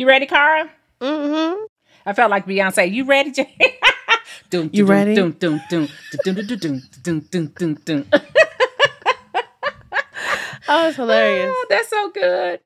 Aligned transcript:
You 0.00 0.08
ready, 0.08 0.24
Cara? 0.24 0.70
Mm-hmm. 1.02 1.64
I 2.06 2.14
felt 2.14 2.30
like 2.30 2.46
Beyonce. 2.46 2.90
You 2.90 3.04
ready, 3.04 3.32
Jay? 3.32 3.54
dun, 4.48 4.70
you 4.72 4.86
ready? 4.86 5.14
Dun, 5.14 5.36
dun, 5.38 5.60
dun, 5.68 5.90
dun, 6.24 6.34
dun, 6.36 6.56
dun, 6.56 6.82
dun, 7.02 7.26
dun, 7.30 7.52
dun, 7.54 7.78
dun. 7.84 8.06
Oh, 10.68 10.88
it's 10.88 10.96
hilarious. 10.96 11.52
Oh, 11.54 11.66
that's 11.68 11.90
so 11.90 12.10
good. 12.12 12.60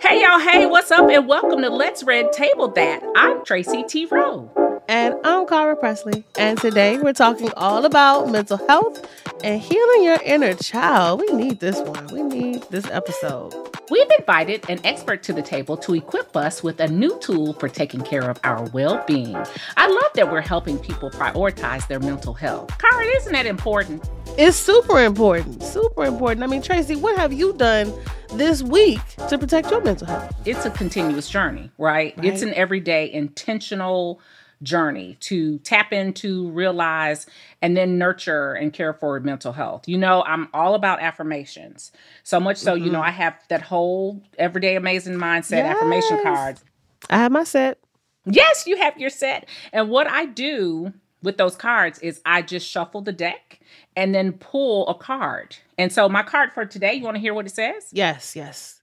Hey, 0.00 0.20
y'all. 0.20 0.38
Hey, 0.40 0.66
what's 0.66 0.90
up? 0.90 1.08
And 1.08 1.26
welcome 1.26 1.62
to 1.62 1.70
Let's 1.70 2.04
Red 2.04 2.32
Table 2.32 2.68
That. 2.68 3.02
I'm 3.16 3.42
Tracy 3.42 3.84
T. 3.84 4.04
Rowe. 4.04 4.50
And 4.90 5.14
I'm 5.24 5.46
Cara 5.46 5.74
Presley. 5.74 6.24
And 6.36 6.58
today 6.58 6.98
we're 6.98 7.14
talking 7.14 7.50
all 7.56 7.86
about 7.86 8.28
mental 8.28 8.58
health 8.66 9.08
and 9.42 9.60
healing 9.60 10.04
your 10.04 10.18
inner 10.24 10.54
child. 10.54 11.20
We 11.20 11.32
need 11.32 11.60
this 11.60 11.78
one. 11.80 12.06
We 12.08 12.22
need 12.22 12.62
this 12.64 12.86
episode. 12.90 13.54
We've 13.90 14.10
invited 14.18 14.68
an 14.68 14.80
expert 14.84 15.22
to 15.24 15.32
the 15.32 15.42
table 15.42 15.76
to 15.78 15.94
equip 15.94 16.36
us 16.36 16.62
with 16.62 16.78
a 16.80 16.88
new 16.88 17.18
tool 17.20 17.54
for 17.54 17.68
taking 17.68 18.02
care 18.02 18.30
of 18.30 18.38
our 18.44 18.64
well 18.70 19.02
being. 19.06 19.36
I 19.76 19.88
love 19.88 20.12
that 20.14 20.30
we're 20.30 20.40
helping 20.40 20.78
people 20.78 21.10
prioritize 21.10 21.86
their 21.88 22.00
mental 22.00 22.34
health. 22.34 22.76
Cara, 22.78 23.04
isn't 23.04 23.32
that 23.32 23.46
important? 23.46 24.08
It's 24.38 24.56
super 24.56 25.00
important. 25.02 25.62
Super 25.62 26.04
important. 26.04 26.44
I 26.44 26.46
mean, 26.46 26.62
Tracy, 26.62 26.96
what 26.96 27.16
have 27.16 27.32
you 27.32 27.52
done 27.54 27.92
this 28.34 28.62
week 28.62 29.00
to 29.28 29.38
protect 29.38 29.70
your 29.70 29.82
mental 29.82 30.06
health? 30.06 30.34
It's 30.44 30.64
a 30.64 30.70
continuous 30.70 31.28
journey, 31.28 31.70
right? 31.78 32.16
right. 32.16 32.24
It's 32.24 32.42
an 32.42 32.54
everyday 32.54 33.12
intentional 33.12 34.20
journey 34.62 35.16
to 35.20 35.58
tap 35.58 35.92
into, 35.92 36.50
realize, 36.50 37.26
and 37.62 37.76
then 37.76 37.98
nurture 37.98 38.52
and 38.52 38.72
care 38.72 38.92
for 38.92 39.18
mental 39.20 39.52
health. 39.52 39.88
You 39.88 39.98
know, 39.98 40.22
I'm 40.24 40.48
all 40.52 40.74
about 40.74 41.00
affirmations. 41.00 41.92
So 42.22 42.40
much 42.40 42.56
so, 42.56 42.74
mm-hmm. 42.74 42.84
you 42.84 42.92
know, 42.92 42.98
mm-hmm. 42.98 43.08
I 43.08 43.12
have 43.12 43.34
that 43.48 43.62
whole 43.62 44.22
everyday 44.38 44.76
amazing 44.76 45.14
mindset 45.14 45.58
yes. 45.58 45.76
affirmation 45.76 46.22
cards. 46.22 46.64
I 47.08 47.16
have 47.16 47.32
my 47.32 47.44
set. 47.44 47.78
Yes, 48.26 48.66
you 48.66 48.76
have 48.76 48.98
your 48.98 49.10
set. 49.10 49.48
And 49.72 49.88
what 49.88 50.06
I 50.06 50.26
do 50.26 50.92
with 51.22 51.36
those 51.36 51.56
cards 51.56 51.98
is 52.00 52.20
I 52.24 52.42
just 52.42 52.68
shuffle 52.68 53.02
the 53.02 53.12
deck 53.12 53.60
and 53.96 54.14
then 54.14 54.32
pull 54.32 54.88
a 54.88 54.94
card. 54.94 55.56
And 55.78 55.92
so 55.92 56.08
my 56.08 56.22
card 56.22 56.52
for 56.52 56.64
today, 56.64 56.94
you 56.94 57.04
want 57.04 57.16
to 57.16 57.20
hear 57.20 57.34
what 57.34 57.46
it 57.46 57.54
says? 57.54 57.88
Yes, 57.92 58.36
yes. 58.36 58.82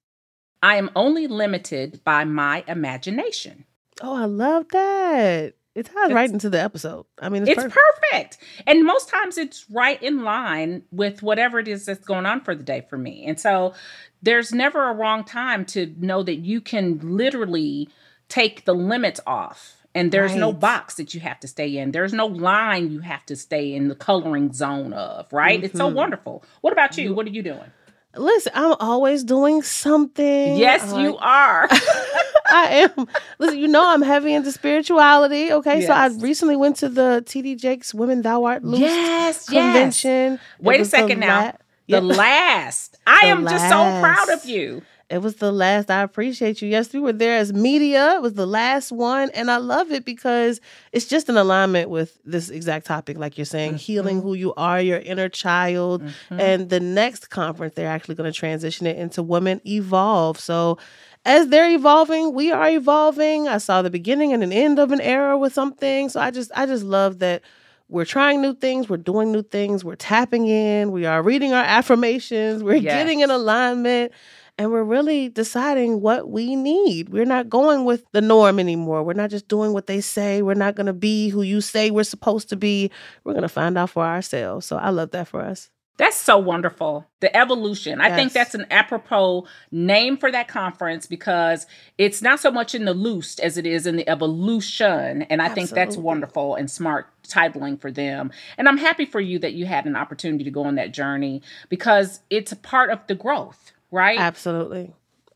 I 0.64 0.78
am 0.78 0.90
only 0.96 1.28
limited 1.28 2.04
by 2.04 2.26
my 2.26 2.64
imagination. 2.68 3.66
Oh, 4.02 4.16
I 4.16 4.26
love 4.26 4.68
that. 4.70 5.54
It 5.78 5.92
ties 5.94 6.12
right 6.12 6.30
into 6.30 6.50
the 6.50 6.60
episode. 6.60 7.06
I 7.20 7.30
mean, 7.30 7.44
it's, 7.44 7.52
it's 7.52 7.62
perfect. 7.62 7.78
perfect. 8.12 8.38
And 8.66 8.84
most 8.84 9.10
times 9.10 9.38
it's 9.38 9.70
right 9.70 10.02
in 10.02 10.24
line 10.24 10.82
with 10.92 11.22
whatever 11.22 11.60
it 11.60 11.68
is 11.68 11.86
that's 11.86 12.04
going 12.04 12.26
on 12.26 12.42
for 12.42 12.56
the 12.56 12.64
day 12.64 12.84
for 12.90 12.98
me. 12.98 13.26
And 13.28 13.40
so 13.40 13.76
there's 14.24 14.52
never 14.52 14.90
a 14.90 14.94
wrong 14.94 15.24
time 15.24 15.66
to 15.66 15.94
know 16.00 16.24
that 16.24 16.38
you 16.38 16.62
can 16.62 16.98
literally 17.04 17.90
take 18.28 18.66
the 18.66 18.74
limits 18.74 19.20
off. 19.28 19.86
And 19.94 20.12
there's 20.12 20.32
right. 20.32 20.40
no 20.40 20.52
box 20.52 20.96
that 20.96 21.14
you 21.14 21.20
have 21.20 21.40
to 21.42 21.48
stay 21.48 21.78
in. 21.78 21.92
There's 21.92 22.14
no 22.14 22.26
line 22.26 22.90
you 22.92 23.02
have 23.02 23.24
to 23.28 23.36
stay 23.36 23.74
in 23.76 23.88
the 23.88 23.96
coloring 23.96 24.54
zone 24.54 24.94
of, 24.94 25.32
right? 25.32 25.58
Mm-hmm. 25.58 25.66
It's 25.66 25.78
so 25.78 25.88
mm-hmm. 25.88 25.96
wonderful. 25.96 26.44
What 26.62 26.74
about 26.74 26.98
you? 26.98 27.14
What 27.14 27.28
are 27.28 27.32
you 27.32 27.44
doing? 27.44 27.72
Listen, 28.18 28.52
I'm 28.56 28.76
always 28.80 29.24
doing 29.24 29.62
something. 29.62 30.56
Yes, 30.58 30.92
like, 30.92 31.04
you 31.04 31.18
are. 31.18 31.68
I 32.50 32.90
am. 32.98 33.08
Listen, 33.40 33.60
you 33.60 33.68
know 33.68 33.86
I'm 33.88 34.02
heavy 34.02 34.34
into 34.34 34.52
spirituality. 34.52 35.52
Okay, 35.52 35.80
yes. 35.80 35.88
so 35.88 35.94
I 35.94 36.08
recently 36.22 36.56
went 36.56 36.78
to 36.78 36.90
the 36.90 37.24
TD 37.26 37.60
Jakes 37.60 37.94
Women 37.94 38.22
Thou 38.22 38.46
Art 38.46 38.64
Loose 38.64 38.80
yes, 38.80 39.48
convention. 39.48 40.34
Yes. 40.34 40.42
Wait 40.60 40.82
a 40.82 40.86
second 40.86 41.20
now. 41.20 41.58
The 41.88 42.02
last. 42.02 42.98
I 43.06 43.26
the 43.26 43.28
am 43.32 43.44
last. 43.44 43.54
just 43.54 43.70
so 43.70 44.00
proud 44.02 44.30
of 44.30 44.46
you. 44.46 44.82
It 45.10 45.20
was 45.20 45.36
the 45.36 45.54
last. 45.54 45.90
I 45.90 46.02
appreciate 46.02 46.62
you. 46.62 46.68
Yes, 46.68 46.92
we 46.92 47.00
were 47.00 47.14
there 47.14 47.38
as 47.38 47.54
media. 47.54 48.16
It 48.16 48.22
was 48.22 48.34
the 48.34 48.46
last 48.46 48.92
one. 48.92 49.30
And 49.34 49.50
I 49.50 49.56
love 49.56 49.90
it 49.92 50.04
because 50.04 50.60
it's 50.92 51.06
just 51.06 51.30
in 51.30 51.38
alignment 51.38 51.90
with 51.90 52.20
this 52.26 52.50
exact 52.50 52.86
topic, 52.86 53.18
like 53.18 53.38
you're 53.38 53.46
saying, 53.46 53.72
mm-hmm. 53.72 53.78
healing 53.78 54.22
who 54.22 54.34
you 54.34 54.54
are, 54.56 54.82
your 54.82 55.00
inner 55.00 55.30
child. 55.30 56.04
Mm-hmm. 56.04 56.40
And 56.42 56.70
the 56.70 56.82
next 56.82 57.30
conference, 57.30 57.76
they're 57.76 57.88
actually 57.88 58.16
going 58.16 58.32
to 58.32 58.38
transition 58.38 58.86
it 58.86 58.98
into 58.98 59.24
Women 59.24 59.62
Evolve. 59.66 60.40
So 60.40 60.78
as 61.24 61.48
they're 61.48 61.70
evolving, 61.70 62.34
we 62.34 62.52
are 62.52 62.70
evolving. 62.70 63.48
I 63.48 63.60
saw 63.60 63.82
the 63.82 63.90
beginning 63.90 64.34
and 64.34 64.44
an 64.44 64.52
end 64.52 64.78
of 64.78 64.92
an 64.92 65.02
era 65.02 65.38
with 65.38 65.54
something. 65.54 66.10
So 66.10 66.20
I 66.20 66.32
just 66.32 66.52
I 66.56 66.66
just 66.66 66.84
love 66.84 67.20
that 67.20 67.44
we're 67.90 68.06
trying 68.06 68.42
new 68.42 68.54
things, 68.54 68.90
we're 68.90 68.98
doing 68.98 69.32
new 69.32 69.44
things, 69.44 69.84
we're 69.84 69.96
tapping 69.96 70.48
in, 70.48 70.92
we 70.92 71.06
are 71.06 71.24
reading 71.24 71.54
our 71.54 71.64
affirmations, 71.64 72.62
we're 72.62 72.76
yes. 72.76 72.94
getting 72.94 73.22
in 73.22 73.32
alignment, 73.32 74.12
and 74.58 74.72
we're 74.72 74.84
really 74.84 75.30
deciding 75.30 76.02
what 76.02 76.30
we 76.30 76.56
need. 76.56 77.10
We're 77.10 77.26
not 77.26 77.50
going 77.50 77.86
with 77.86 78.06
the 78.12 78.22
norm 78.22 78.60
anymore. 78.60 79.04
We're 79.04 79.14
not 79.14 79.30
just 79.30 79.48
doing 79.48 79.74
what 79.74 79.88
they 79.88 80.02
say. 80.02 80.42
We're 80.42 80.56
not 80.56 80.76
going 80.76 80.88
to 80.88 80.94
be 80.94 81.30
who 81.30 81.42
you 81.42 81.62
say 81.62 81.92
we're 81.92 82.04
supposed 82.04 82.50
to 82.50 82.56
be. 82.56 82.92
We're 83.24 83.34
going 83.34 83.44
to 83.44 83.50
find 83.50 83.78
out 83.78 83.92
for 83.92 84.04
ourselves. 84.04 84.66
So 84.66 84.78
I 84.78 84.90
love 84.90 85.12
that 85.12 85.28
for 85.28 85.42
us. 85.42 85.70
That's 85.98 86.16
so 86.16 86.38
wonderful. 86.38 87.08
The 87.22 87.36
evolution. 87.36 88.00
I 88.02 88.16
think 88.16 88.32
that's 88.32 88.54
an 88.54 88.68
apropos 88.70 89.48
name 89.72 90.16
for 90.16 90.32
that 90.32 90.48
conference 90.48 91.08
because 91.08 91.66
it's 91.98 92.22
not 92.22 92.40
so 92.40 92.52
much 92.52 92.76
in 92.76 92.86
the 92.86 92.94
loose 92.94 93.40
as 93.40 93.58
it 93.58 93.66
is 93.66 93.88
in 93.88 93.96
the 93.96 94.08
evolution. 94.08 95.24
And 95.24 95.42
I 95.42 95.46
Absolutely. 95.46 95.56
think 95.56 95.70
that's 95.76 95.98
wonderful 95.98 96.54
and 96.54 96.70
smart 96.70 97.08
titling 97.24 97.82
for 97.82 97.92
them. 97.92 98.32
And 98.60 98.70
I'm 98.70 98.78
happy 98.78 99.06
for 99.06 99.20
you 99.20 99.40
that 99.40 99.54
you 99.54 99.66
had 99.66 99.86
an 99.86 99.96
opportunity 99.96 100.44
to 100.44 100.52
go 100.52 100.66
on 100.66 100.76
that 100.76 100.94
journey 100.94 101.42
because 101.68 102.20
it's 102.30 102.52
a 102.52 102.58
part 102.58 102.92
of 102.92 103.00
the 103.08 103.16
growth, 103.16 103.72
right? 103.92 104.20
Absolutely. 104.20 104.94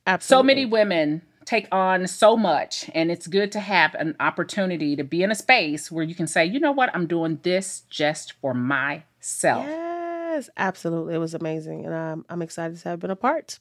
Absolutely. 0.08 0.42
So 0.42 0.44
many 0.44 0.66
women 0.66 1.22
take 1.46 1.68
on 1.72 2.08
so 2.08 2.38
much 2.38 2.90
and 2.94 3.12
it's 3.12 3.28
good 3.28 3.52
to 3.52 3.60
have 3.60 3.96
an 3.96 4.16
opportunity 4.20 4.96
to 4.96 5.04
be 5.04 5.24
in 5.24 5.32
a 5.32 5.36
space 5.36 5.92
where 5.92 6.04
you 6.04 6.16
can 6.16 6.28
say, 6.28 6.46
"You 6.46 6.60
know 6.60 6.72
what? 6.72 6.90
I'm 6.94 7.08
doing 7.08 7.40
this 7.44 7.82
just 7.90 8.34
for 8.34 8.54
myself." 8.54 9.66
Yes, 9.68 10.50
absolutely. 10.58 11.16
It 11.16 11.20
was 11.20 11.34
amazing. 11.34 11.86
And 11.86 11.94
I'm, 11.94 12.26
I'm 12.30 12.42
excited 12.42 12.78
to 12.80 12.90
have 12.90 13.00
been 13.00 13.12
a 13.12 13.16
part. 13.16 13.60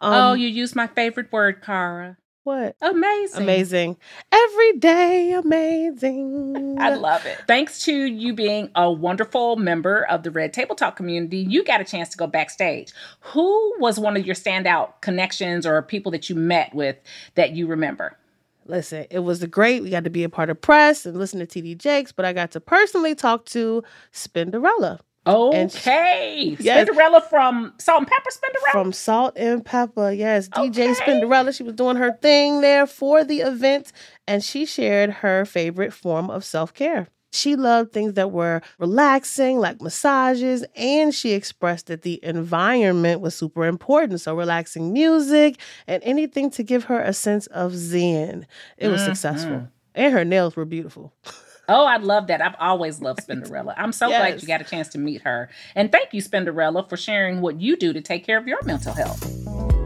Um, 0.00 0.12
oh, 0.12 0.32
you 0.34 0.48
used 0.48 0.76
my 0.76 0.86
favorite 0.86 1.32
word, 1.32 1.62
Cara. 1.62 2.18
What? 2.46 2.76
Amazing. 2.80 3.42
Amazing. 3.42 3.96
Every 4.30 4.78
day, 4.78 5.32
amazing. 5.32 6.76
I 6.78 6.94
love 6.94 7.26
it. 7.26 7.38
Thanks 7.48 7.84
to 7.86 7.92
you 7.92 8.34
being 8.34 8.70
a 8.76 8.88
wonderful 8.88 9.56
member 9.56 10.06
of 10.06 10.22
the 10.22 10.30
Red 10.30 10.52
Table 10.52 10.76
Talk 10.76 10.94
community, 10.94 11.38
you 11.38 11.64
got 11.64 11.80
a 11.80 11.84
chance 11.84 12.08
to 12.10 12.16
go 12.16 12.28
backstage. 12.28 12.92
Who 13.32 13.74
was 13.80 13.98
one 13.98 14.16
of 14.16 14.24
your 14.24 14.36
standout 14.36 15.00
connections 15.00 15.66
or 15.66 15.82
people 15.82 16.12
that 16.12 16.30
you 16.30 16.36
met 16.36 16.72
with 16.72 16.94
that 17.34 17.56
you 17.56 17.66
remember? 17.66 18.16
Listen, 18.64 19.06
it 19.10 19.20
was 19.20 19.44
great. 19.46 19.82
We 19.82 19.90
got 19.90 20.04
to 20.04 20.10
be 20.10 20.22
a 20.22 20.28
part 20.28 20.48
of 20.48 20.60
press 20.60 21.04
and 21.04 21.18
listen 21.18 21.44
to 21.44 21.46
TD 21.46 21.76
Jakes, 21.78 22.12
but 22.12 22.24
I 22.24 22.32
got 22.32 22.52
to 22.52 22.60
personally 22.60 23.16
talk 23.16 23.44
to 23.46 23.82
Spinderella. 24.12 25.00
Okay. 25.26 26.56
Yes. 26.60 26.88
Spinderella 26.88 27.22
from 27.28 27.74
Salt-N-Pepa 27.78 28.30
Spinderella? 28.30 28.72
From 28.72 28.92
Salt-N-Pepa, 28.92 30.16
yes. 30.16 30.48
DJ 30.48 30.68
okay. 30.68 30.94
Spinderella. 30.94 31.56
She 31.56 31.62
was 31.62 31.74
doing 31.74 31.96
her 31.96 32.12
thing 32.22 32.60
there 32.60 32.86
for 32.86 33.24
the 33.24 33.40
event, 33.40 33.92
and 34.26 34.42
she 34.42 34.64
shared 34.64 35.10
her 35.10 35.44
favorite 35.44 35.92
form 35.92 36.30
of 36.30 36.44
self 36.44 36.72
care. 36.72 37.08
She 37.32 37.56
loved 37.56 37.92
things 37.92 38.14
that 38.14 38.30
were 38.30 38.62
relaxing, 38.78 39.58
like 39.58 39.82
massages, 39.82 40.64
and 40.74 41.14
she 41.14 41.32
expressed 41.32 41.86
that 41.86 42.02
the 42.02 42.18
environment 42.22 43.20
was 43.20 43.34
super 43.34 43.66
important. 43.66 44.20
So, 44.20 44.34
relaxing 44.34 44.92
music 44.92 45.60
and 45.86 46.02
anything 46.04 46.50
to 46.52 46.62
give 46.62 46.84
her 46.84 47.00
a 47.00 47.12
sense 47.12 47.46
of 47.48 47.74
zen. 47.74 48.46
It 48.78 48.88
was 48.88 49.02
mm-hmm. 49.02 49.10
successful. 49.10 49.68
And 49.94 50.12
her 50.12 50.24
nails 50.24 50.56
were 50.56 50.64
beautiful. 50.64 51.12
Oh, 51.68 51.84
I 51.84 51.96
love 51.96 52.28
that. 52.28 52.40
I've 52.40 52.54
always 52.60 53.00
loved 53.00 53.26
Spinderella. 53.26 53.74
I'm 53.76 53.92
so 53.92 54.08
yes. 54.08 54.20
glad 54.20 54.42
you 54.42 54.48
got 54.48 54.60
a 54.60 54.64
chance 54.64 54.88
to 54.88 54.98
meet 54.98 55.22
her. 55.22 55.48
And 55.74 55.90
thank 55.90 56.12
you, 56.12 56.22
Spinderella, 56.22 56.88
for 56.88 56.96
sharing 56.96 57.40
what 57.40 57.60
you 57.60 57.76
do 57.76 57.92
to 57.92 58.00
take 58.00 58.24
care 58.24 58.38
of 58.38 58.46
your 58.46 58.62
mental 58.62 58.92
health. 58.92 59.85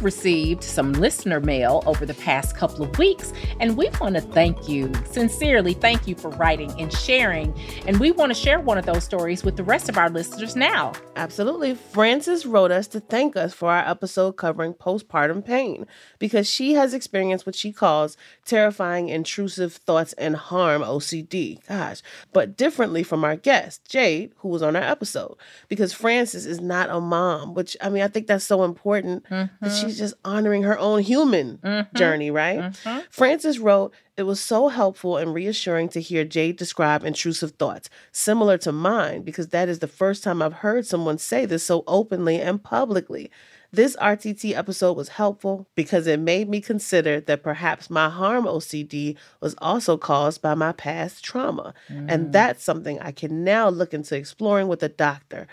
Received 0.00 0.64
some 0.64 0.94
listener 0.94 1.40
mail 1.40 1.82
over 1.84 2.06
the 2.06 2.14
past 2.14 2.56
couple 2.56 2.82
of 2.82 2.98
weeks, 2.98 3.34
and 3.60 3.76
we 3.76 3.90
want 4.00 4.14
to 4.14 4.22
thank 4.22 4.66
you, 4.66 4.90
sincerely 5.04 5.74
thank 5.74 6.08
you 6.08 6.14
for 6.14 6.30
writing 6.30 6.72
and 6.80 6.90
sharing. 6.90 7.52
And 7.86 8.00
we 8.00 8.10
want 8.10 8.30
to 8.30 8.34
share 8.34 8.60
one 8.60 8.78
of 8.78 8.86
those 8.86 9.04
stories 9.04 9.44
with 9.44 9.58
the 9.58 9.62
rest 9.62 9.90
of 9.90 9.98
our 9.98 10.08
listeners 10.08 10.56
now. 10.56 10.92
Absolutely. 11.16 11.74
Frances 11.74 12.46
wrote 12.46 12.70
us 12.70 12.86
to 12.88 13.00
thank 13.00 13.36
us 13.36 13.52
for 13.52 13.70
our 13.70 13.86
episode 13.86 14.38
covering 14.38 14.72
postpartum 14.72 15.44
pain 15.44 15.86
because 16.18 16.48
she 16.48 16.72
has 16.72 16.94
experienced 16.94 17.44
what 17.44 17.54
she 17.54 17.70
calls 17.70 18.16
terrifying, 18.46 19.10
intrusive 19.10 19.74
thoughts 19.74 20.14
and 20.14 20.34
harm 20.34 20.80
OCD. 20.80 21.58
Gosh, 21.68 22.00
but 22.32 22.56
differently 22.56 23.02
from 23.02 23.22
our 23.22 23.36
guest, 23.36 23.86
Jade, 23.86 24.32
who 24.38 24.48
was 24.48 24.62
on 24.62 24.76
our 24.76 24.82
episode, 24.82 25.36
because 25.68 25.92
Frances 25.92 26.46
is 26.46 26.58
not 26.58 26.88
a 26.88 27.02
mom, 27.02 27.52
which 27.52 27.76
I 27.82 27.90
mean, 27.90 28.02
I 28.02 28.08
think 28.08 28.28
that's 28.28 28.46
so 28.46 28.64
important. 28.64 29.24
Mm-hmm 29.24 29.89
she's 29.90 29.98
just 29.98 30.14
honoring 30.24 30.62
her 30.62 30.78
own 30.78 31.02
human 31.02 31.58
mm-hmm. 31.58 31.96
journey, 31.96 32.30
right? 32.30 32.60
Mm-hmm. 32.60 33.00
Frances 33.10 33.58
wrote, 33.58 33.92
It 34.16 34.22
was 34.22 34.40
so 34.40 34.68
helpful 34.68 35.16
and 35.16 35.34
reassuring 35.34 35.88
to 35.90 36.00
hear 36.00 36.24
Jade 36.24 36.56
describe 36.56 37.04
intrusive 37.04 37.52
thoughts, 37.52 37.90
similar 38.12 38.56
to 38.58 38.72
mine, 38.72 39.22
because 39.22 39.48
that 39.48 39.68
is 39.68 39.80
the 39.80 39.88
first 39.88 40.22
time 40.22 40.42
I've 40.42 40.54
heard 40.54 40.86
someone 40.86 41.18
say 41.18 41.44
this 41.44 41.64
so 41.64 41.84
openly 41.86 42.40
and 42.40 42.62
publicly. 42.62 43.30
This 43.72 43.94
RTT 43.96 44.56
episode 44.56 44.96
was 44.96 45.10
helpful 45.10 45.68
because 45.76 46.08
it 46.08 46.18
made 46.18 46.48
me 46.48 46.60
consider 46.60 47.20
that 47.20 47.44
perhaps 47.44 47.88
my 47.88 48.08
harm 48.08 48.44
OCD 48.44 49.16
was 49.40 49.54
also 49.58 49.96
caused 49.96 50.42
by 50.42 50.54
my 50.54 50.72
past 50.72 51.24
trauma. 51.24 51.72
Mm. 51.88 52.06
And 52.08 52.32
that's 52.32 52.64
something 52.64 52.98
I 52.98 53.12
can 53.12 53.44
now 53.44 53.68
look 53.68 53.94
into 53.94 54.16
exploring 54.16 54.66
with 54.66 54.82
a 54.82 54.88
doctor. 54.88 55.46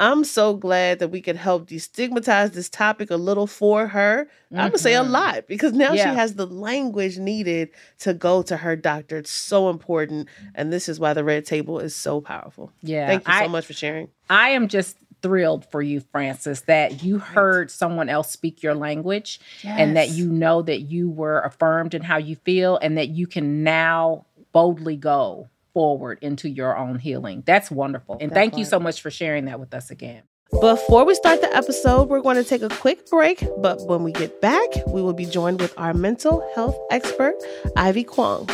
I'm 0.00 0.22
so 0.22 0.54
glad 0.54 1.00
that 1.00 1.08
we 1.08 1.20
could 1.20 1.36
help 1.36 1.68
destigmatize 1.68 2.52
this 2.52 2.68
topic 2.68 3.10
a 3.10 3.16
little 3.16 3.46
for 3.46 3.88
her. 3.88 4.28
Mm-hmm. 4.46 4.60
I'm 4.60 4.68
gonna 4.68 4.78
say 4.78 4.94
a 4.94 5.00
mm-hmm. 5.00 5.10
lot 5.10 5.46
because 5.48 5.72
now 5.72 5.92
yeah. 5.92 6.10
she 6.10 6.16
has 6.16 6.34
the 6.34 6.46
language 6.46 7.18
needed 7.18 7.70
to 8.00 8.14
go 8.14 8.42
to 8.42 8.56
her 8.56 8.76
doctor. 8.76 9.18
It's 9.18 9.30
so 9.30 9.70
important, 9.70 10.28
and 10.54 10.72
this 10.72 10.88
is 10.88 11.00
why 11.00 11.14
the 11.14 11.24
red 11.24 11.44
table 11.46 11.80
is 11.80 11.94
so 11.96 12.20
powerful. 12.20 12.72
Yeah, 12.82 13.06
thank 13.08 13.26
you 13.26 13.32
so 13.34 13.40
I, 13.40 13.48
much 13.48 13.66
for 13.66 13.72
sharing. 13.72 14.08
I 14.30 14.50
am 14.50 14.68
just 14.68 14.96
thrilled 15.20 15.66
for 15.70 15.82
you, 15.82 16.00
Frances, 16.00 16.62
that 16.62 17.02
you 17.02 17.18
heard 17.18 17.70
someone 17.70 18.08
else 18.08 18.30
speak 18.30 18.62
your 18.62 18.74
language 18.74 19.40
yes. 19.62 19.76
and 19.78 19.96
that 19.96 20.10
you 20.10 20.30
know 20.30 20.62
that 20.62 20.82
you 20.82 21.10
were 21.10 21.40
affirmed 21.40 21.94
in 21.94 22.02
how 22.02 22.18
you 22.18 22.36
feel 22.36 22.78
and 22.80 22.96
that 22.96 23.08
you 23.08 23.26
can 23.26 23.64
now 23.64 24.26
boldly 24.52 24.96
go 24.96 25.48
forward 25.78 26.18
into 26.22 26.48
your 26.48 26.76
own 26.76 26.98
healing. 26.98 27.44
That's 27.46 27.70
wonderful. 27.70 28.18
And 28.20 28.32
that 28.32 28.34
thank 28.34 28.54
part. 28.54 28.58
you 28.58 28.64
so 28.64 28.80
much 28.80 29.00
for 29.00 29.12
sharing 29.12 29.44
that 29.44 29.60
with 29.60 29.72
us 29.72 29.92
again. 29.92 30.24
Before 30.60 31.04
we 31.04 31.14
start 31.14 31.40
the 31.40 31.56
episode, 31.56 32.08
we're 32.08 32.20
going 32.20 32.34
to 32.34 32.42
take 32.42 32.62
a 32.62 32.68
quick 32.68 33.08
break. 33.08 33.46
But 33.58 33.86
when 33.86 34.02
we 34.02 34.10
get 34.10 34.40
back, 34.40 34.68
we 34.88 35.00
will 35.02 35.12
be 35.12 35.24
joined 35.24 35.60
with 35.60 35.72
our 35.78 35.94
mental 35.94 36.44
health 36.56 36.76
expert, 36.90 37.36
Ivy 37.76 38.02
Kwong. 38.02 38.48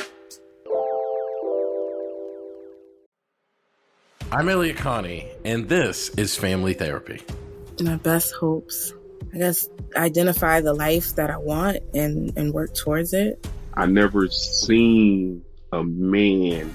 I'm 4.30 4.50
Elliott 4.50 4.76
Connie, 4.76 5.26
and 5.46 5.66
this 5.66 6.10
is 6.18 6.36
Family 6.36 6.74
Therapy. 6.74 7.22
My 7.80 7.96
best 7.96 8.34
hopes, 8.34 8.92
I 9.32 9.38
guess, 9.38 9.66
identify 9.96 10.60
the 10.60 10.74
life 10.74 11.16
that 11.16 11.30
I 11.30 11.38
want 11.38 11.78
and, 11.94 12.36
and 12.36 12.52
work 12.52 12.74
towards 12.74 13.14
it. 13.14 13.48
I 13.72 13.86
never 13.86 14.28
seen 14.28 15.42
a 15.72 15.82
man 15.82 16.74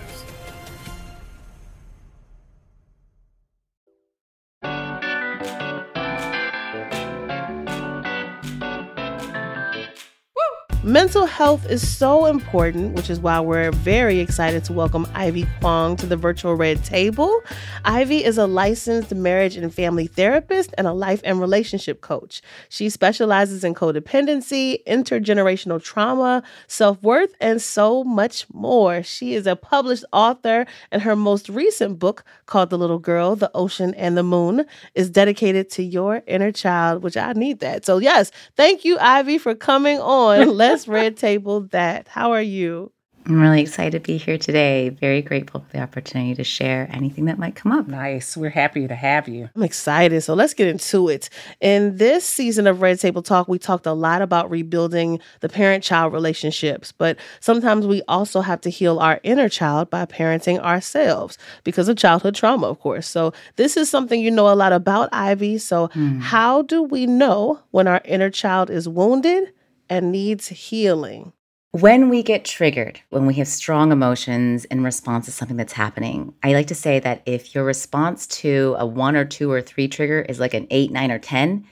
Mental 10.91 11.25
health 11.25 11.69
is 11.69 11.87
so 11.87 12.25
important, 12.25 12.95
which 12.95 13.09
is 13.09 13.17
why 13.17 13.39
we're 13.39 13.71
very 13.71 14.19
excited 14.19 14.65
to 14.65 14.73
welcome 14.73 15.07
Ivy 15.13 15.47
Kwong 15.61 15.95
to 15.95 16.05
the 16.05 16.17
virtual 16.17 16.55
red 16.55 16.83
table. 16.83 17.33
Ivy 17.85 18.25
is 18.25 18.37
a 18.37 18.45
licensed 18.45 19.15
marriage 19.15 19.55
and 19.55 19.73
family 19.73 20.07
therapist 20.07 20.73
and 20.77 20.85
a 20.85 20.91
life 20.91 21.21
and 21.23 21.39
relationship 21.39 22.01
coach. 22.01 22.41
She 22.67 22.89
specializes 22.89 23.63
in 23.63 23.73
codependency, 23.73 24.83
intergenerational 24.83 25.81
trauma, 25.81 26.43
self 26.67 27.01
worth, 27.01 27.33
and 27.39 27.61
so 27.61 28.03
much 28.03 28.45
more. 28.51 29.01
She 29.01 29.33
is 29.33 29.47
a 29.47 29.55
published 29.55 30.03
author, 30.11 30.65
and 30.91 31.01
her 31.03 31.15
most 31.15 31.47
recent 31.47 31.99
book, 31.99 32.25
called 32.47 32.69
The 32.69 32.77
Little 32.77 32.99
Girl, 32.99 33.37
The 33.37 33.49
Ocean, 33.55 33.93
and 33.93 34.17
the 34.17 34.23
Moon, 34.23 34.65
is 34.93 35.09
dedicated 35.09 35.69
to 35.69 35.83
your 35.83 36.21
inner 36.27 36.51
child, 36.51 37.01
which 37.01 37.15
I 37.15 37.31
need 37.31 37.61
that. 37.61 37.85
So, 37.85 37.99
yes, 37.99 38.29
thank 38.57 38.83
you, 38.83 38.97
Ivy, 38.99 39.37
for 39.37 39.55
coming 39.55 39.97
on. 39.99 40.49
Let's 40.57 40.80
Red 40.87 41.17
Table 41.17 41.61
That. 41.61 42.07
How 42.07 42.31
are 42.31 42.41
you? 42.41 42.91
I'm 43.25 43.39
really 43.39 43.61
excited 43.61 43.91
to 43.91 43.99
be 43.99 44.17
here 44.17 44.37
today. 44.37 44.89
Very 44.89 45.21
grateful 45.21 45.61
for 45.61 45.77
the 45.77 45.81
opportunity 45.81 46.33
to 46.35 46.43
share 46.43 46.89
anything 46.91 47.25
that 47.25 47.37
might 47.37 47.55
come 47.55 47.71
up. 47.71 47.87
Nice. 47.87 48.35
We're 48.35 48.49
happy 48.49 48.87
to 48.87 48.95
have 48.95 49.27
you. 49.27 49.47
I'm 49.55 49.61
excited. 49.61 50.21
So 50.21 50.33
let's 50.33 50.55
get 50.55 50.67
into 50.67 51.07
it. 51.07 51.29
In 51.59 51.97
this 51.97 52.25
season 52.25 52.65
of 52.65 52.81
Red 52.81 52.99
Table 52.99 53.21
Talk, 53.21 53.47
we 53.47 53.59
talked 53.59 53.85
a 53.85 53.93
lot 53.93 54.23
about 54.23 54.49
rebuilding 54.49 55.19
the 55.41 55.49
parent 55.49 55.83
child 55.83 56.13
relationships, 56.13 56.91
but 56.91 57.17
sometimes 57.39 57.85
we 57.85 58.01
also 58.07 58.41
have 58.41 58.61
to 58.61 58.71
heal 58.71 58.97
our 58.99 59.19
inner 59.21 59.49
child 59.49 59.91
by 59.91 60.05
parenting 60.05 60.59
ourselves 60.59 61.37
because 61.63 61.87
of 61.87 61.97
childhood 61.97 62.33
trauma, 62.33 62.67
of 62.67 62.79
course. 62.79 63.07
So 63.07 63.33
this 63.55 63.77
is 63.77 63.87
something 63.87 64.19
you 64.19 64.31
know 64.31 64.51
a 64.51 64.55
lot 64.55 64.73
about, 64.73 65.09
Ivy. 65.11 65.59
So, 65.59 65.89
mm. 65.89 66.21
how 66.21 66.63
do 66.63 66.81
we 66.81 67.05
know 67.05 67.59
when 67.69 67.87
our 67.87 68.01
inner 68.03 68.31
child 68.31 68.71
is 68.71 68.89
wounded? 68.89 69.53
And 69.91 70.09
needs 70.09 70.47
healing. 70.47 71.33
When 71.71 72.07
we 72.07 72.23
get 72.23 72.45
triggered, 72.45 73.01
when 73.09 73.25
we 73.25 73.33
have 73.35 73.47
strong 73.47 73.91
emotions 73.91 74.63
in 74.65 74.83
response 74.83 75.25
to 75.25 75.31
something 75.31 75.57
that's 75.57 75.73
happening, 75.73 76.33
I 76.43 76.53
like 76.53 76.67
to 76.67 76.75
say 76.75 76.99
that 76.99 77.21
if 77.25 77.53
your 77.53 77.65
response 77.65 78.25
to 78.27 78.75
a 78.79 78.85
one 78.85 79.17
or 79.17 79.25
two 79.25 79.51
or 79.51 79.61
three 79.61 79.89
trigger 79.89 80.21
is 80.21 80.39
like 80.39 80.53
an 80.53 80.65
eight, 80.69 80.91
nine, 80.91 81.11
or 81.11 81.19
10, 81.19 81.65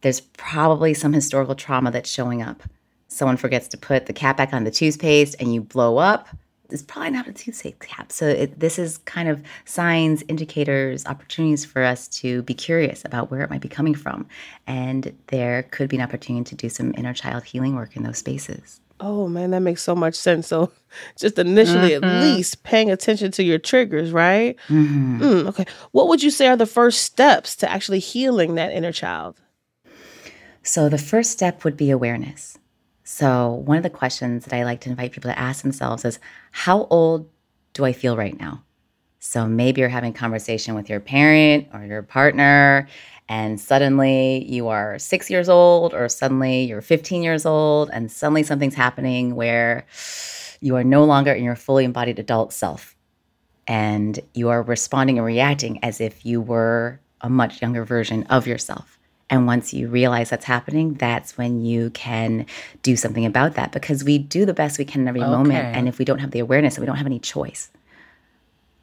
there's 0.00 0.20
probably 0.20 0.94
some 0.94 1.12
historical 1.12 1.54
trauma 1.54 1.92
that's 1.92 2.10
showing 2.10 2.42
up. 2.42 2.62
someone 3.06 3.36
forgets 3.36 3.68
to 3.68 3.76
put 3.76 4.06
the 4.06 4.12
cap 4.12 4.36
back 4.36 4.52
on 4.52 4.64
the 4.64 4.70
toothpaste 4.70 5.36
and 5.38 5.54
you 5.54 5.60
blow 5.60 5.98
up, 5.98 6.28
it's 6.70 6.82
probably 6.82 7.10
not 7.10 7.28
a 7.28 7.32
toothpaste 7.32 7.80
cap. 7.80 8.10
So 8.10 8.26
it, 8.26 8.58
this 8.58 8.78
is 8.78 8.98
kind 8.98 9.28
of 9.28 9.42
signs, 9.64 10.24
indicators, 10.28 11.04
opportunities 11.06 11.64
for 11.64 11.82
us 11.82 12.08
to 12.08 12.42
be 12.42 12.54
curious 12.54 13.04
about 13.04 13.30
where 13.30 13.42
it 13.42 13.50
might 13.50 13.60
be 13.60 13.68
coming 13.68 13.94
from. 13.94 14.26
And 14.66 15.16
there 15.28 15.64
could 15.64 15.88
be 15.88 15.96
an 15.96 16.02
opportunity 16.02 16.44
to 16.44 16.54
do 16.54 16.68
some 16.68 16.94
inner 16.96 17.12
child 17.12 17.44
healing 17.44 17.76
work 17.76 17.96
in 17.96 18.02
those 18.02 18.18
spaces. 18.18 18.80
Oh 19.00 19.28
man, 19.28 19.50
that 19.50 19.60
makes 19.60 19.82
so 19.82 19.94
much 19.94 20.14
sense. 20.14 20.46
So, 20.46 20.72
just 21.18 21.38
initially, 21.38 21.90
mm-hmm. 21.90 22.04
at 22.04 22.22
least 22.22 22.62
paying 22.62 22.90
attention 22.90 23.32
to 23.32 23.42
your 23.42 23.58
triggers, 23.58 24.12
right? 24.12 24.56
Mm-hmm. 24.68 25.22
Mm, 25.22 25.48
okay. 25.48 25.66
What 25.90 26.08
would 26.08 26.22
you 26.22 26.30
say 26.30 26.46
are 26.46 26.56
the 26.56 26.64
first 26.64 27.02
steps 27.02 27.56
to 27.56 27.70
actually 27.70 27.98
healing 27.98 28.54
that 28.54 28.72
inner 28.72 28.92
child? 28.92 29.40
So, 30.62 30.88
the 30.88 30.98
first 30.98 31.32
step 31.32 31.64
would 31.64 31.76
be 31.76 31.90
awareness. 31.90 32.56
So, 33.06 33.62
one 33.66 33.76
of 33.76 33.82
the 33.82 33.90
questions 33.90 34.46
that 34.46 34.56
I 34.56 34.64
like 34.64 34.80
to 34.80 34.88
invite 34.88 35.12
people 35.12 35.30
to 35.30 35.38
ask 35.38 35.62
themselves 35.62 36.06
is 36.06 36.18
How 36.52 36.86
old 36.88 37.28
do 37.74 37.84
I 37.84 37.92
feel 37.92 38.16
right 38.16 38.38
now? 38.40 38.62
So, 39.20 39.46
maybe 39.46 39.82
you're 39.82 39.90
having 39.90 40.14
a 40.14 40.18
conversation 40.18 40.74
with 40.74 40.88
your 40.88 41.00
parent 41.00 41.68
or 41.74 41.84
your 41.84 42.02
partner, 42.02 42.88
and 43.28 43.60
suddenly 43.60 44.50
you 44.50 44.68
are 44.68 44.98
six 44.98 45.28
years 45.28 45.50
old, 45.50 45.92
or 45.92 46.08
suddenly 46.08 46.64
you're 46.64 46.80
15 46.80 47.22
years 47.22 47.44
old, 47.44 47.90
and 47.92 48.10
suddenly 48.10 48.42
something's 48.42 48.74
happening 48.74 49.34
where 49.34 49.84
you 50.60 50.74
are 50.76 50.84
no 50.84 51.04
longer 51.04 51.32
in 51.32 51.44
your 51.44 51.56
fully 51.56 51.84
embodied 51.84 52.18
adult 52.18 52.54
self. 52.54 52.96
And 53.66 54.18
you 54.32 54.48
are 54.48 54.62
responding 54.62 55.18
and 55.18 55.26
reacting 55.26 55.78
as 55.84 56.00
if 56.00 56.24
you 56.24 56.40
were 56.40 57.00
a 57.20 57.28
much 57.28 57.60
younger 57.60 57.84
version 57.84 58.22
of 58.24 58.46
yourself. 58.46 58.93
And 59.30 59.46
once 59.46 59.72
you 59.72 59.88
realize 59.88 60.30
that's 60.30 60.44
happening, 60.44 60.94
that's 60.94 61.38
when 61.38 61.64
you 61.64 61.90
can 61.90 62.46
do 62.82 62.96
something 62.96 63.24
about 63.24 63.54
that 63.54 63.72
because 63.72 64.04
we 64.04 64.18
do 64.18 64.44
the 64.44 64.54
best 64.54 64.78
we 64.78 64.84
can 64.84 65.02
in 65.02 65.08
every 65.08 65.22
okay. 65.22 65.30
moment. 65.30 65.76
And 65.76 65.88
if 65.88 65.98
we 65.98 66.04
don't 66.04 66.18
have 66.18 66.30
the 66.30 66.40
awareness, 66.40 66.78
we 66.78 66.86
don't 66.86 66.96
have 66.96 67.06
any 67.06 67.18
choice. 67.18 67.70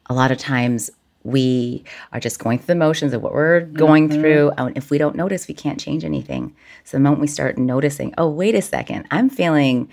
A 0.06 0.14
lot 0.14 0.32
of 0.32 0.38
times 0.38 0.90
we 1.24 1.84
are 2.12 2.18
just 2.18 2.40
going 2.40 2.58
through 2.58 2.66
the 2.66 2.74
motions 2.74 3.12
of 3.12 3.22
what 3.22 3.32
we're 3.32 3.60
going 3.60 4.08
mm-hmm. 4.08 4.20
through. 4.20 4.50
And 4.58 4.76
if 4.76 4.90
we 4.90 4.98
don't 4.98 5.14
notice, 5.14 5.46
we 5.46 5.54
can't 5.54 5.78
change 5.78 6.04
anything. 6.04 6.54
So 6.84 6.96
the 6.96 7.02
moment 7.02 7.20
we 7.20 7.28
start 7.28 7.58
noticing, 7.58 8.12
oh, 8.18 8.28
wait 8.28 8.54
a 8.56 8.62
second, 8.62 9.06
I'm 9.10 9.30
feeling 9.30 9.88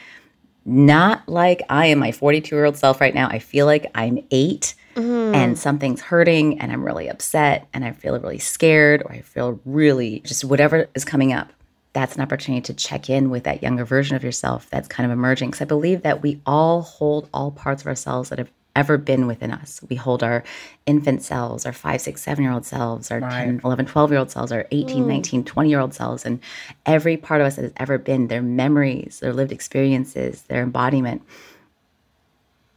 not 0.65 1.27
like 1.27 1.61
I 1.69 1.87
am 1.87 1.99
my 1.99 2.11
42 2.11 2.55
year 2.55 2.65
old 2.65 2.77
self 2.77 2.99
right 2.99 3.13
now. 3.13 3.27
I 3.29 3.39
feel 3.39 3.65
like 3.65 3.89
I'm 3.95 4.19
eight 4.31 4.73
mm-hmm. 4.99 5.35
and 5.35 5.57
something's 5.57 6.01
hurting 6.01 6.59
and 6.59 6.71
I'm 6.71 6.83
really 6.83 7.07
upset 7.07 7.67
and 7.73 7.85
I 7.85 7.91
feel 7.91 8.19
really 8.19 8.39
scared 8.39 9.01
or 9.03 9.11
I 9.11 9.21
feel 9.21 9.59
really 9.65 10.19
just 10.21 10.45
whatever 10.45 10.87
is 10.95 11.05
coming 11.05 11.33
up. 11.33 11.51
That's 11.93 12.15
an 12.15 12.21
opportunity 12.21 12.61
to 12.61 12.73
check 12.73 13.09
in 13.09 13.29
with 13.29 13.45
that 13.45 13.63
younger 13.63 13.83
version 13.83 14.15
of 14.15 14.23
yourself 14.23 14.69
that's 14.69 14.87
kind 14.87 15.05
of 15.05 15.11
emerging. 15.11 15.49
Because 15.49 15.61
I 15.61 15.65
believe 15.65 16.03
that 16.03 16.21
we 16.21 16.39
all 16.45 16.81
hold 16.81 17.29
all 17.33 17.51
parts 17.51 17.81
of 17.81 17.87
ourselves 17.87 18.29
that 18.29 18.39
have 18.39 18.51
ever 18.75 18.97
been 18.97 19.27
within 19.27 19.51
us. 19.51 19.81
We 19.89 19.95
hold 19.95 20.23
our 20.23 20.43
infant 20.85 21.23
selves, 21.23 21.65
our 21.65 21.73
five, 21.73 22.01
six, 22.01 22.21
seven 22.21 22.43
year 22.43 22.53
old 22.53 22.65
selves, 22.65 23.11
our 23.11 23.19
right. 23.19 23.45
10, 23.45 23.61
11, 23.63 23.87
12 23.87 24.11
year 24.11 24.19
old 24.19 24.31
selves, 24.31 24.51
our 24.51 24.67
18, 24.71 25.03
mm. 25.03 25.07
19, 25.07 25.43
20 25.43 25.69
year 25.69 25.79
old 25.79 25.93
selves. 25.93 26.25
And 26.25 26.39
every 26.85 27.17
part 27.17 27.41
of 27.41 27.47
us 27.47 27.55
that 27.55 27.63
has 27.63 27.73
ever 27.77 27.97
been, 27.97 28.27
their 28.27 28.41
memories, 28.41 29.19
their 29.19 29.33
lived 29.33 29.51
experiences, 29.51 30.43
their 30.43 30.63
embodiment, 30.63 31.23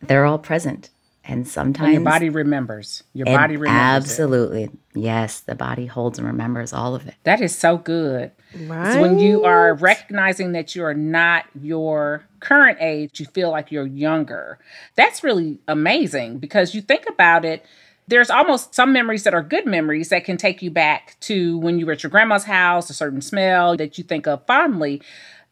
they're 0.01 0.27
all 0.27 0.39
present. 0.39 0.91
And 1.25 1.47
sometimes 1.47 1.87
and 1.87 1.95
your 1.95 2.05
body 2.05 2.31
remembers. 2.31 3.05
Your 3.13 3.27
body 3.27 3.57
remembers. 3.57 4.11
Absolutely. 4.11 4.65
It. 4.65 4.71
Yes, 4.95 5.41
the 5.41 5.55
body 5.55 5.87
holds 5.87 6.19
and 6.19 6.27
remembers 6.27 6.73
all 6.73 6.97
of 6.97 7.07
it. 7.07 7.15
That 7.23 7.41
is 7.41 7.57
so 7.57 7.79
good. 7.79 8.33
Right. 8.67 8.95
So 8.95 9.01
when 9.01 9.21
you 9.21 9.45
are 9.45 9.75
recognizing 9.75 10.53
that 10.53 10.75
you 10.75 10.85
are 10.85 10.95
not 10.95 11.45
your 11.61 12.25
current 12.41 12.79
age, 12.81 13.21
you 13.21 13.27
feel 13.27 13.51
like 13.51 13.71
you're 13.71 13.87
younger. 13.87 14.59
That's 14.97 15.23
really 15.23 15.61
amazing 15.69 16.39
because 16.39 16.75
you 16.75 16.83
think 16.83 17.05
about 17.09 17.45
it, 17.45 17.65
there's 18.09 18.31
almost 18.31 18.75
some 18.75 18.93
memories 18.93 19.23
that 19.23 19.33
are 19.33 19.43
good 19.43 19.65
memories 19.65 20.09
that 20.09 20.25
can 20.25 20.37
take 20.37 20.61
you 20.61 20.73
back 20.73 21.17
to 21.21 21.57
when 21.59 21.79
you 21.79 21.87
were 21.87 21.93
at 21.93 22.03
your 22.03 22.11
grandma's 22.11 22.45
house, 22.45 22.91
a 22.91 22.95
certain 22.95 23.23
smell 23.23 23.77
that 23.77 23.97
you 23.97 24.03
think 24.03 24.27
of 24.27 24.45
fondly. 24.47 25.01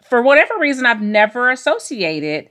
For 0.03 0.21
whatever 0.21 0.55
reason, 0.59 0.85
I've 0.85 1.01
never 1.01 1.49
associated 1.49 2.51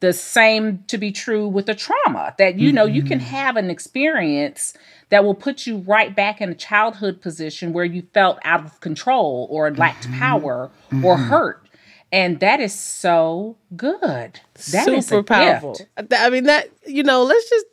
the 0.00 0.12
same 0.12 0.84
to 0.86 0.98
be 0.98 1.10
true 1.10 1.48
with 1.48 1.66
the 1.66 1.74
trauma 1.74 2.34
that 2.38 2.58
you 2.58 2.72
know 2.72 2.86
mm-hmm. 2.86 2.94
you 2.96 3.02
can 3.02 3.18
mm-hmm. 3.18 3.28
have 3.28 3.56
an 3.56 3.70
experience 3.70 4.74
that 5.10 5.24
will 5.24 5.34
put 5.34 5.66
you 5.66 5.78
right 5.78 6.14
back 6.14 6.40
in 6.40 6.50
a 6.50 6.54
childhood 6.54 7.20
position 7.20 7.72
where 7.72 7.84
you 7.84 8.02
felt 8.14 8.38
out 8.44 8.64
of 8.64 8.80
control 8.80 9.48
or 9.50 9.72
lacked 9.74 10.04
mm-hmm. 10.04 10.18
power 10.18 10.70
mm-hmm. 10.90 11.04
or 11.04 11.16
hurt 11.16 11.68
and 12.12 12.40
that 12.40 12.60
is 12.60 12.72
so 12.72 13.56
good 13.76 14.40
that 14.70 15.04
super 15.04 15.22
powerful 15.22 15.74
gift. 15.74 16.12
i 16.12 16.30
mean 16.30 16.44
that 16.44 16.68
you 16.86 17.02
know 17.02 17.24
let's 17.24 17.48
just 17.48 17.66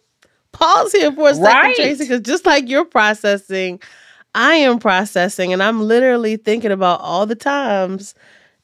pause 0.51 0.91
here 0.91 1.11
for 1.11 1.29
a 1.29 1.35
second 1.35 1.45
right. 1.45 1.75
tracy 1.75 2.03
because 2.05 2.21
just 2.21 2.45
like 2.45 2.69
you're 2.69 2.85
processing 2.85 3.79
i 4.33 4.55
am 4.55 4.79
processing 4.79 5.53
and 5.53 5.61
i'm 5.61 5.81
literally 5.81 6.37
thinking 6.37 6.71
about 6.71 6.99
all 7.01 7.25
the 7.25 7.35
times 7.35 8.15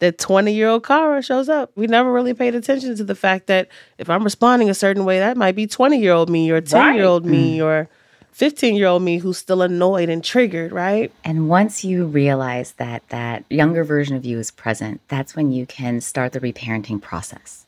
that 0.01 0.17
20 0.17 0.51
year 0.51 0.67
old 0.67 0.83
Cara 0.83 1.21
shows 1.21 1.47
up. 1.47 1.71
We 1.75 1.85
never 1.85 2.11
really 2.11 2.33
paid 2.33 2.55
attention 2.55 2.95
to 2.97 3.03
the 3.03 3.15
fact 3.15 3.45
that 3.47 3.69
if 3.99 4.09
I'm 4.09 4.23
responding 4.23 4.69
a 4.69 4.73
certain 4.73 5.05
way, 5.05 5.19
that 5.19 5.37
might 5.37 5.55
be 5.55 5.67
20 5.67 5.99
year 5.99 6.11
old 6.11 6.29
me 6.29 6.49
or 6.49 6.59
10 6.59 6.95
year 6.95 7.05
old 7.05 7.23
me 7.23 7.59
mm. 7.59 7.63
or 7.63 7.87
15 8.31 8.75
year 8.75 8.87
old 8.87 9.03
me 9.03 9.19
who's 9.19 9.37
still 9.37 9.61
annoyed 9.61 10.09
and 10.09 10.23
triggered, 10.23 10.71
right? 10.71 11.11
And 11.23 11.47
once 11.47 11.83
you 11.83 12.05
realize 12.05 12.73
that 12.73 13.07
that 13.09 13.45
younger 13.51 13.83
version 13.83 14.15
of 14.15 14.25
you 14.25 14.39
is 14.39 14.49
present, 14.49 15.01
that's 15.07 15.35
when 15.35 15.51
you 15.51 15.67
can 15.67 16.01
start 16.01 16.33
the 16.33 16.39
reparenting 16.39 16.99
process. 16.99 17.67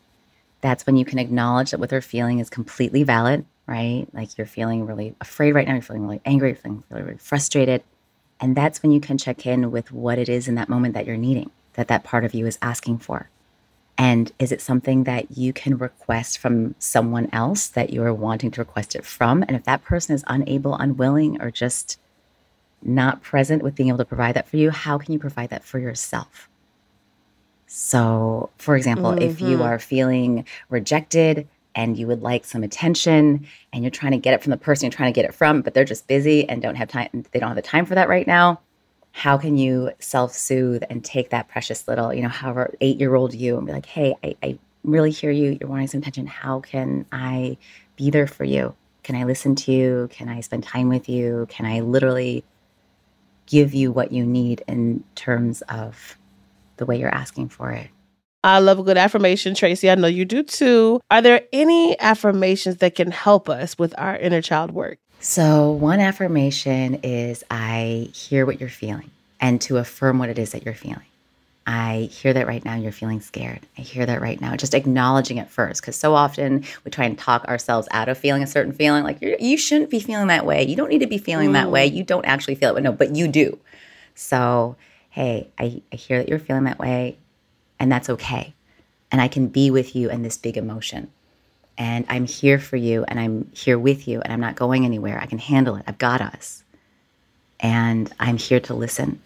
That's 0.62 0.88
when 0.88 0.98
you 0.98 1.06
can 1.06 1.20
acknowledge 1.20 1.70
that 1.70 1.80
what 1.80 1.90
they're 1.90 2.02
feeling 2.02 2.40
is 2.40 2.50
completely 2.50 3.04
valid, 3.04 3.46
right? 3.68 4.08
Like 4.12 4.40
you're 4.40 4.48
feeling 4.48 4.88
really 4.88 5.14
afraid 5.22 5.54
right 5.54 5.68
now, 5.68 5.74
you're 5.74 5.84
feeling 5.84 6.08
really 6.08 6.22
angry, 6.26 6.50
you're 6.50 6.56
feeling 6.56 6.84
really, 6.90 7.04
really 7.04 7.18
frustrated. 7.20 7.84
And 8.40 8.56
that's 8.56 8.82
when 8.82 8.92
you 8.92 9.00
can 9.00 9.20
check 9.20 9.46
in 9.46 9.70
with 9.70 9.92
what 9.92 10.18
it 10.18 10.30
is 10.30 10.48
in 10.48 10.56
that 10.56 10.68
moment 10.68 10.96
that 10.96 11.06
you're 11.06 11.16
needing 11.16 11.52
that 11.74 11.88
that 11.88 12.04
part 12.04 12.26
of 12.26 12.34
you 12.34 12.46
is 12.46 12.58
asking 12.62 13.00
for? 13.00 13.30
And 13.98 14.32
is 14.40 14.52
it 14.52 14.62
something 14.62 15.04
that 15.04 15.38
you 15.38 15.54
can 15.54 15.78
request 15.78 16.40
from 16.40 16.76
someone 16.80 17.30
else 17.32 17.68
that 17.68 17.92
you 17.92 18.04
are 18.04 18.14
wanting 18.14 18.52
to 18.52 18.62
request 18.62 18.96
it 18.96 19.06
from? 19.06 19.44
And 19.44 19.52
if 19.52 19.64
that 19.66 19.84
person 19.84 20.16
is 20.16 20.24
unable, 20.28 20.76
unwilling, 20.76 21.42
or 21.42 21.52
just 21.52 22.00
not 22.82 23.22
present 23.22 23.62
with 23.62 23.76
being 23.76 23.90
able 23.90 24.00
to 24.00 24.06
provide 24.06 24.36
that 24.36 24.48
for 24.48 24.58
you, 24.58 24.72
how 24.72 24.98
can 24.98 25.14
you 25.14 25.20
provide 25.20 25.52
that 25.52 25.64
for 25.64 25.80
yourself? 25.80 26.50
So, 27.68 28.50
for 28.58 28.76
example, 28.76 29.12
mm-hmm. 29.12 29.24
if 29.24 29.42
you 29.42 29.58
mm-hmm. 29.58 29.62
are 29.62 29.80
feeling 29.80 30.46
rejected 30.70 31.48
and 31.76 31.98
you 31.98 32.06
would 32.08 32.22
like 32.22 32.46
some 32.46 32.64
attention 32.64 33.48
and 33.72 33.84
you're 33.84 33.92
trying 33.92 34.12
to 34.12 34.18
get 34.18 34.34
it 34.34 34.44
from 34.44 34.52
the 34.52 34.58
person 34.58 34.86
you're 34.86 34.92
trying 34.92 35.14
to 35.14 35.16
get 35.16 35.28
it 35.28 35.34
from, 35.34 35.62
but 35.62 35.74
they're 35.74 35.86
just 35.86 36.08
busy 36.08 36.48
and 36.48 36.62
don't 36.62 36.76
have 36.76 36.90
time, 36.90 37.26
they 37.32 37.40
don't 37.40 37.50
have 37.50 37.56
the 37.56 37.62
time 37.62 37.86
for 37.86 37.96
that 37.96 38.10
right 38.10 38.28
now, 38.28 38.60
how 39.14 39.38
can 39.38 39.58
you 39.58 39.92
self 40.00 40.34
soothe 40.34 40.84
and 40.90 41.06
take 41.06 41.30
that 41.30 41.48
precious 41.48 41.88
little, 41.88 42.14
you 42.14 42.24
know, 42.24 42.30
however 42.30 42.74
eight 42.82 43.00
year 43.00 43.14
old 43.14 43.34
you 43.34 43.58
and 43.58 43.66
be 43.66 43.72
like, 43.72 43.86
hey, 43.86 44.16
I, 44.24 44.36
I 44.42 44.60
really 44.84 45.12
hear 45.12 45.30
you. 45.30 45.56
You're 45.62 45.70
wanting 45.70 45.88
some 45.88 46.00
attention. 46.00 46.26
How 46.26 46.60
can 46.60 47.06
I 47.12 47.58
be 47.96 48.10
there 48.10 48.26
for 48.26 48.44
you? 48.44 48.76
Can 49.04 49.16
I 49.16 49.24
listen 49.24 49.54
to 49.56 49.72
you? 49.72 50.10
Can 50.12 50.30
I 50.30 50.42
spend 50.42 50.64
time 50.64 50.90
with 50.90 51.08
you? 51.08 51.46
Can 51.50 51.68
I 51.68 51.82
literally 51.82 52.44
give 53.46 53.74
you 53.76 53.92
what 53.92 54.12
you 54.12 54.26
need 54.26 54.64
in 54.68 55.04
terms 55.14 55.62
of 55.70 56.18
the 56.78 56.86
way 56.86 57.00
you're 57.00 57.14
asking 57.14 57.50
for 57.50 57.70
it? 57.72 57.90
I 58.44 58.60
love 58.60 58.80
a 58.80 58.84
good 58.84 58.98
affirmation, 58.98 59.54
Tracy. 59.54 59.92
I 59.92 59.96
know 59.96 60.08
you 60.08 60.26
do 60.26 60.42
too. 60.42 61.00
Are 61.12 61.22
there 61.22 61.44
any 61.54 61.98
affirmations 62.00 62.78
that 62.78 62.96
can 62.96 63.12
help 63.12 63.48
us 63.48 63.78
with 63.78 63.94
our 63.98 64.18
inner 64.18 64.42
child 64.42 64.72
work? 64.72 64.98
So, 65.26 65.72
one 65.72 66.02
affirmation 66.02 66.96
is 66.96 67.46
I 67.50 68.10
hear 68.14 68.46
what 68.46 68.60
you're 68.60 68.68
feeling 68.68 69.10
and 69.40 69.62
to 69.62 69.78
affirm 69.78 70.20
what 70.20 70.28
it 70.28 70.38
is 70.38 70.52
that 70.52 70.66
you're 70.66 70.74
feeling. 70.74 71.06
I 71.66 72.10
hear 72.12 72.34
that 72.34 72.46
right 72.46 72.64
now 72.64 72.76
you're 72.76 72.92
feeling 72.92 73.22
scared. 73.22 73.62
I 73.78 73.84
hear 73.84 74.06
that 74.06 74.20
right 74.20 74.40
now. 74.42 74.58
Just 74.58 74.74
acknowledging 74.74 75.38
it 75.38 75.50
first, 75.50 75.82
because 75.82 75.96
so 75.96 76.14
often 76.14 76.66
we 76.84 76.92
try 76.92 77.06
and 77.06 77.18
talk 77.18 77.46
ourselves 77.46 77.88
out 77.92 78.10
of 78.10 78.18
feeling 78.18 78.44
a 78.44 78.48
certain 78.48 78.74
feeling. 78.74 79.06
Like 79.06 79.20
you 79.22 79.58
shouldn't 79.58 79.90
be 79.90 80.02
feeling 80.02 80.28
that 80.28 80.46
way. 80.46 80.62
You 80.64 80.76
don't 80.76 80.90
need 80.90 81.00
to 81.00 81.08
be 81.08 81.20
feeling 81.20 81.52
mm. 81.52 81.54
that 81.54 81.72
way. 81.72 81.90
Mm. 81.90 81.96
You 81.96 82.04
don't 82.04 82.26
actually 82.26 82.56
feel 82.56 82.72
it, 82.72 82.74
but 82.74 82.84
no, 82.84 82.92
but 82.92 83.16
you 83.16 83.30
do. 83.30 83.58
So, 84.16 84.76
hey, 85.10 85.48
I, 85.58 85.82
I 85.94 85.96
hear 85.96 86.18
that 86.18 86.28
you're 86.28 86.38
feeling 86.38 86.66
that 86.66 86.80
way, 86.80 87.18
and 87.80 87.90
that's 87.90 88.10
okay. 88.10 88.54
And 89.10 89.22
I 89.22 89.30
can 89.30 89.48
be 89.48 89.72
with 89.72 89.96
you 89.96 90.10
in 90.10 90.22
this 90.22 90.38
big 90.38 90.58
emotion 90.58 91.12
and 91.78 92.06
I'm 92.10 92.26
here 92.26 92.60
for 92.60 92.78
you 92.78 93.04
and 93.08 93.20
I'm 93.20 93.50
here 93.54 93.80
with 93.80 94.08
you 94.08 94.22
and 94.22 94.32
I'm 94.32 94.40
not 94.40 94.56
going 94.56 94.86
anywhere. 94.86 95.20
I 95.20 95.26
can 95.26 95.40
handle 95.40 95.76
it. 95.76 95.84
I've 95.88 95.98
got 95.98 96.22
us. 96.22 96.64
And 97.60 98.12
I'm 98.20 98.38
here 98.38 98.60
to 98.62 98.74
listen 98.74 99.22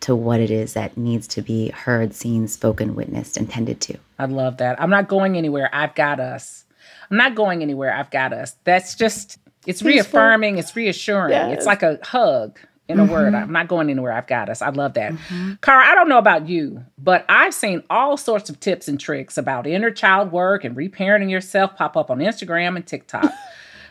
to 0.00 0.14
what 0.14 0.38
it 0.38 0.50
is 0.50 0.74
that 0.74 0.96
needs 0.96 1.26
to 1.28 1.42
be 1.42 1.70
heard, 1.70 2.14
seen, 2.14 2.46
spoken, 2.46 2.94
witnessed, 2.94 3.36
and 3.36 3.50
tended 3.50 3.80
to. 3.82 3.98
I 4.18 4.26
love 4.26 4.58
that. 4.58 4.80
I'm 4.80 4.90
not 4.90 5.08
going 5.08 5.36
anywhere. 5.36 5.70
I've 5.72 5.94
got 5.94 6.20
us. 6.20 6.64
I'm 7.10 7.16
not 7.16 7.34
going 7.34 7.62
anywhere. 7.62 7.92
I've 7.92 8.10
got 8.10 8.32
us. 8.32 8.54
That's 8.64 8.94
just, 8.94 9.38
it's 9.66 9.82
Peaceful. 9.82 9.88
reaffirming, 9.88 10.58
it's 10.58 10.76
reassuring. 10.76 11.30
Yes. 11.30 11.58
It's 11.58 11.66
like 11.66 11.82
a 11.82 11.98
hug. 12.02 12.58
In 12.86 13.00
a 13.00 13.04
word, 13.04 13.32
mm-hmm. 13.32 13.44
I'm 13.44 13.52
not 13.52 13.68
going 13.68 13.88
anywhere. 13.88 14.12
I've 14.12 14.26
got 14.26 14.50
us. 14.50 14.60
I 14.60 14.68
love 14.68 14.94
that. 14.94 15.12
Mm-hmm. 15.12 15.54
Cara, 15.62 15.86
I 15.86 15.94
don't 15.94 16.08
know 16.08 16.18
about 16.18 16.48
you, 16.48 16.84
but 16.98 17.24
I've 17.30 17.54
seen 17.54 17.82
all 17.88 18.18
sorts 18.18 18.50
of 18.50 18.60
tips 18.60 18.88
and 18.88 19.00
tricks 19.00 19.38
about 19.38 19.66
inner 19.66 19.90
child 19.90 20.32
work 20.32 20.64
and 20.64 20.76
reparenting 20.76 21.30
yourself 21.30 21.76
pop 21.76 21.96
up 21.96 22.10
on 22.10 22.18
Instagram 22.18 22.76
and 22.76 22.86
TikTok. 22.86 23.32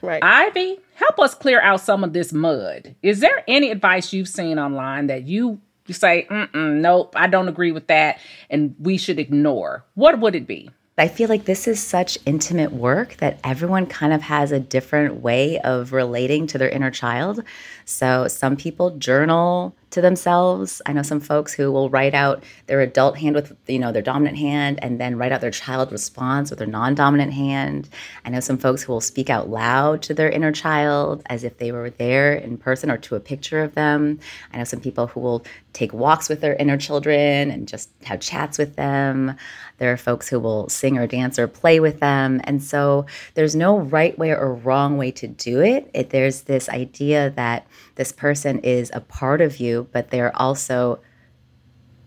Right. 0.04 0.22
Ivy, 0.22 0.80
help 0.96 1.18
us 1.20 1.34
clear 1.34 1.62
out 1.62 1.80
some 1.80 2.04
of 2.04 2.12
this 2.12 2.34
mud. 2.34 2.94
Is 3.02 3.22
there 3.22 3.42
any 3.48 3.72
advice 3.72 4.12
you've 4.12 4.28
seen 4.28 4.60
online 4.60 5.08
that 5.08 5.24
you 5.24 5.62
you 5.88 5.94
say, 5.94 6.28
Mm-mm, 6.30 6.82
nope, 6.82 7.14
I 7.16 7.28
don't 7.28 7.48
agree 7.48 7.72
with 7.72 7.88
that, 7.88 8.20
and 8.50 8.76
we 8.80 8.98
should 8.98 9.18
ignore? 9.18 9.86
What 9.96 10.20
would 10.20 10.36
it 10.36 10.46
be? 10.46 10.70
I 10.96 11.08
feel 11.08 11.28
like 11.28 11.46
this 11.46 11.68
is 11.68 11.82
such 11.82 12.20
intimate 12.24 12.72
work 12.72 13.18
that 13.18 13.40
everyone 13.44 13.88
kind 13.88 14.14
of 14.14 14.22
has 14.22 14.52
a 14.52 14.60
different 14.60 15.22
way 15.22 15.60
of 15.60 15.92
relating 15.92 16.46
to 16.48 16.60
their 16.60 16.70
inner 16.70 16.92
child. 16.92 17.44
So 17.84 18.28
some 18.28 18.56
people 18.56 18.92
journal 18.98 19.76
to 19.94 20.02
themselves. 20.02 20.82
I 20.86 20.94
know 20.94 21.02
some 21.02 21.20
folks 21.20 21.54
who 21.54 21.72
will 21.72 21.90
write 21.90 22.14
out 22.14 22.44
their 22.68 22.82
adult 22.82 23.18
hand 23.18 23.36
with, 23.36 23.56
you 23.68 23.80
know, 23.80 23.92
their 23.92 24.02
dominant 24.02 24.38
hand 24.38 24.80
and 24.82 25.00
then 25.00 25.18
write 25.18 25.32
out 25.32 25.42
their 25.42 25.52
child 25.52 25.92
response 25.92 26.50
with 26.50 26.60
their 26.60 26.68
non-dominant 26.68 27.34
hand. 27.34 27.90
I 28.26 28.30
know 28.30 28.40
some 28.40 28.58
folks 28.58 28.84
who 28.84 28.92
will 28.92 29.02
speak 29.02 29.30
out 29.30 29.50
loud 29.50 30.02
to 30.04 30.14
their 30.14 30.30
inner 30.30 30.52
child 30.52 31.24
as 31.28 31.44
if 31.44 31.58
they 31.58 31.72
were 31.72 31.90
there 31.90 32.34
in 32.34 32.58
person 32.58 32.92
or 32.92 32.98
to 32.98 33.16
a 33.16 33.20
picture 33.20 33.62
of 33.62 33.76
them. 33.76 34.20
I 34.52 34.58
know 34.58 34.64
some 34.64 34.82
people 34.82 35.08
who 35.08 35.20
will 35.20 35.46
take 35.74 35.94
walks 35.94 36.30
with 36.30 36.42
their 36.42 36.56
inner 36.56 36.78
children 36.78 37.50
and 37.50 37.68
just 37.68 37.90
have 38.04 38.20
chats 38.20 38.58
with 38.58 38.76
them. 38.76 39.36
There 39.80 39.92
are 39.92 39.98
folks 39.98 40.30
who 40.30 40.40
will 40.40 40.70
sing 40.70 40.98
or 40.98 41.08
dance 41.08 41.40
or 41.40 41.48
play 41.48 41.80
with 41.80 42.00
them. 42.00 42.42
And 42.44 42.64
so 42.64 43.06
there's 43.34 43.56
no 43.56 43.80
right 43.80 44.18
way 44.18 44.32
or 44.32 44.54
wrong 44.54 44.98
way 44.98 45.12
to 45.12 45.28
do 45.28 45.62
it. 45.62 45.90
it 45.94 46.12
there's 46.12 46.42
this 46.42 46.70
idea 46.70 47.32
that 47.32 47.68
this 47.96 48.12
person 48.12 48.60
is 48.60 48.92
a 48.94 49.02
part 49.02 49.42
of 49.42 49.58
you, 49.58 49.83
but 49.92 50.10
they're 50.10 50.36
also 50.36 51.00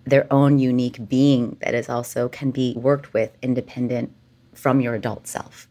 their 0.04 0.32
own 0.32 0.58
unique 0.58 1.08
being 1.08 1.56
that 1.60 1.74
is 1.74 1.88
also 1.88 2.28
can 2.28 2.50
be 2.50 2.74
worked 2.76 3.12
with 3.12 3.36
independent 3.42 4.12
from 4.54 4.80
your 4.80 4.94
adult 4.94 5.26
self. 5.26 5.68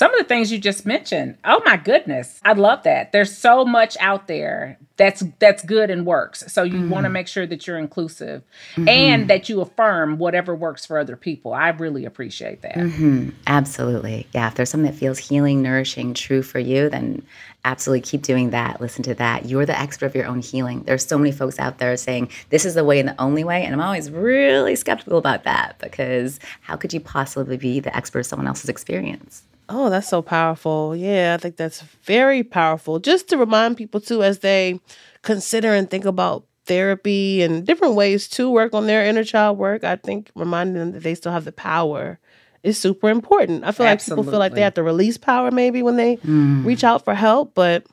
Some 0.00 0.14
of 0.14 0.18
the 0.18 0.24
things 0.24 0.50
you 0.50 0.58
just 0.58 0.86
mentioned. 0.86 1.36
Oh 1.44 1.60
my 1.66 1.76
goodness. 1.76 2.40
I 2.42 2.54
love 2.54 2.84
that. 2.84 3.12
There's 3.12 3.36
so 3.36 3.66
much 3.66 3.98
out 4.00 4.28
there 4.28 4.78
that's 4.96 5.22
that's 5.38 5.62
good 5.62 5.90
and 5.90 6.06
works. 6.06 6.42
So 6.50 6.62
you 6.62 6.88
want 6.88 7.04
to 7.04 7.10
make 7.10 7.28
sure 7.28 7.46
that 7.46 7.66
you're 7.66 7.76
inclusive 7.78 8.42
and 8.78 9.28
that 9.28 9.50
you 9.50 9.60
affirm 9.60 10.16
whatever 10.16 10.54
works 10.54 10.86
for 10.86 10.98
other 10.98 11.16
people. 11.16 11.52
I 11.52 11.68
really 11.68 12.06
appreciate 12.06 12.62
that. 12.62 12.78
hmm 12.78 13.28
Absolutely. 13.46 14.26
Yeah. 14.32 14.48
If 14.48 14.54
there's 14.54 14.70
something 14.70 14.90
that 14.90 14.98
feels 14.98 15.18
healing, 15.18 15.60
nourishing, 15.60 16.14
true 16.14 16.42
for 16.42 16.58
you, 16.58 16.88
then 16.88 17.22
absolutely 17.66 18.00
keep 18.00 18.22
doing 18.22 18.50
that. 18.50 18.80
Listen 18.80 19.02
to 19.02 19.14
that. 19.16 19.50
You're 19.50 19.66
the 19.66 19.78
expert 19.78 20.06
of 20.06 20.14
your 20.14 20.24
own 20.24 20.40
healing. 20.40 20.82
There's 20.84 21.06
so 21.06 21.18
many 21.18 21.30
folks 21.30 21.58
out 21.58 21.76
there 21.76 21.94
saying 21.98 22.30
this 22.48 22.64
is 22.64 22.72
the 22.72 22.84
way 22.86 23.00
and 23.00 23.08
the 23.10 23.20
only 23.20 23.44
way. 23.44 23.64
And 23.64 23.74
I'm 23.74 23.82
always 23.82 24.10
really 24.10 24.76
skeptical 24.76 25.18
about 25.18 25.44
that 25.44 25.76
because 25.78 26.40
how 26.62 26.76
could 26.78 26.94
you 26.94 27.00
possibly 27.00 27.58
be 27.58 27.80
the 27.80 27.94
expert 27.94 28.20
of 28.20 28.26
someone 28.26 28.48
else's 28.48 28.70
experience? 28.70 29.42
Oh, 29.70 29.88
that's 29.88 30.08
so 30.08 30.20
powerful. 30.20 30.96
Yeah, 30.96 31.34
I 31.38 31.40
think 31.40 31.56
that's 31.56 31.80
very 31.80 32.42
powerful. 32.42 32.98
Just 32.98 33.28
to 33.28 33.38
remind 33.38 33.76
people 33.76 34.00
too, 34.00 34.22
as 34.22 34.40
they 34.40 34.80
consider 35.22 35.72
and 35.72 35.88
think 35.88 36.04
about 36.04 36.44
therapy 36.66 37.42
and 37.42 37.64
different 37.64 37.94
ways 37.94 38.28
to 38.28 38.50
work 38.50 38.74
on 38.74 38.86
their 38.86 39.06
inner 39.06 39.24
child 39.24 39.58
work, 39.58 39.84
I 39.84 39.96
think 39.96 40.30
reminding 40.34 40.74
them 40.74 40.92
that 40.92 41.02
they 41.04 41.14
still 41.14 41.32
have 41.32 41.44
the 41.44 41.52
power 41.52 42.18
is 42.62 42.78
super 42.78 43.08
important. 43.08 43.64
I 43.64 43.72
feel 43.72 43.86
like 43.86 44.04
people 44.04 44.24
feel 44.24 44.38
like 44.38 44.54
they 44.54 44.60
have 44.60 44.74
to 44.74 44.82
release 44.82 45.16
power 45.16 45.50
maybe 45.50 45.82
when 45.82 45.96
they 45.96 46.16
mm. 46.16 46.64
reach 46.64 46.84
out 46.84 47.04
for 47.04 47.14
help, 47.14 47.54
but 47.54 47.86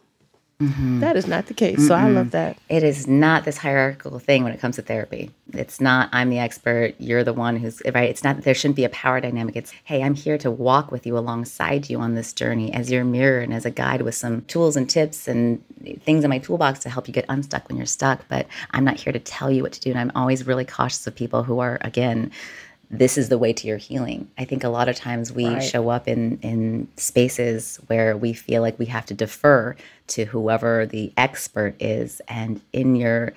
Mm-hmm. 0.59 1.01
that 1.01 1.15
is 1.15 1.27
not 1.27 1.45
the 1.45 1.53
case. 1.53 1.87
So 1.87 1.93
I 1.93 2.09
love 2.09 2.31
that. 2.31 2.57
It 2.67 2.81
is 2.81 3.05
not 3.05 3.45
this 3.45 3.57
hierarchical 3.57 4.17
thing 4.17 4.43
when 4.43 4.51
it 4.51 4.59
comes 4.59 4.77
to 4.77 4.81
therapy. 4.81 5.29
It's 5.53 5.79
not, 5.79 6.09
I'm 6.11 6.31
the 6.31 6.39
expert, 6.39 6.95
you're 6.97 7.23
the 7.23 7.31
one 7.33 7.57
who's, 7.57 7.79
right? 7.93 8.09
It's 8.09 8.23
not, 8.23 8.41
there 8.41 8.55
shouldn't 8.55 8.75
be 8.75 8.83
a 8.83 8.89
power 8.89 9.21
dynamic. 9.21 9.55
It's, 9.55 9.71
hey, 9.83 10.01
I'm 10.01 10.15
here 10.15 10.37
to 10.39 10.49
walk 10.49 10.91
with 10.91 11.05
you 11.05 11.15
alongside 11.15 11.91
you 11.91 11.99
on 11.99 12.15
this 12.15 12.33
journey 12.33 12.73
as 12.73 12.91
your 12.91 13.03
mirror 13.03 13.39
and 13.41 13.53
as 13.53 13.65
a 13.65 13.69
guide 13.69 14.01
with 14.01 14.15
some 14.15 14.41
tools 14.45 14.75
and 14.75 14.89
tips 14.89 15.27
and 15.27 15.63
things 16.01 16.23
in 16.23 16.29
my 16.31 16.39
toolbox 16.39 16.79
to 16.79 16.89
help 16.89 17.07
you 17.07 17.13
get 17.13 17.25
unstuck 17.29 17.67
when 17.67 17.77
you're 17.77 17.85
stuck. 17.85 18.27
But 18.27 18.47
I'm 18.71 18.83
not 18.83 18.99
here 18.99 19.13
to 19.13 19.19
tell 19.19 19.51
you 19.51 19.61
what 19.61 19.73
to 19.73 19.79
do. 19.79 19.91
And 19.91 19.99
I'm 19.99 20.11
always 20.15 20.47
really 20.47 20.65
cautious 20.65 21.05
of 21.05 21.13
people 21.13 21.43
who 21.43 21.59
are, 21.59 21.77
again, 21.81 22.31
this 22.89 23.17
is 23.17 23.29
the 23.29 23.37
way 23.37 23.51
to 23.53 23.67
your 23.67 23.77
healing. 23.77 24.29
I 24.37 24.45
think 24.45 24.63
a 24.63 24.69
lot 24.69 24.87
of 24.87 24.95
times 24.95 25.31
we 25.33 25.45
Right. 25.55 25.61
show 25.63 25.89
up 25.89 26.07
in 26.07 26.39
in 26.41 26.87
spaces 26.97 27.77
where 27.87 28.15
we 28.15 28.33
feel 28.33 28.61
like 28.61 28.79
we 28.79 28.85
have 28.87 29.05
to 29.07 29.13
defer 29.13 29.75
to 30.07 30.25
whoever 30.25 30.85
the 30.85 31.11
expert 31.17 31.75
is 31.81 32.21
and 32.27 32.61
in 32.71 32.95
your 32.95 33.33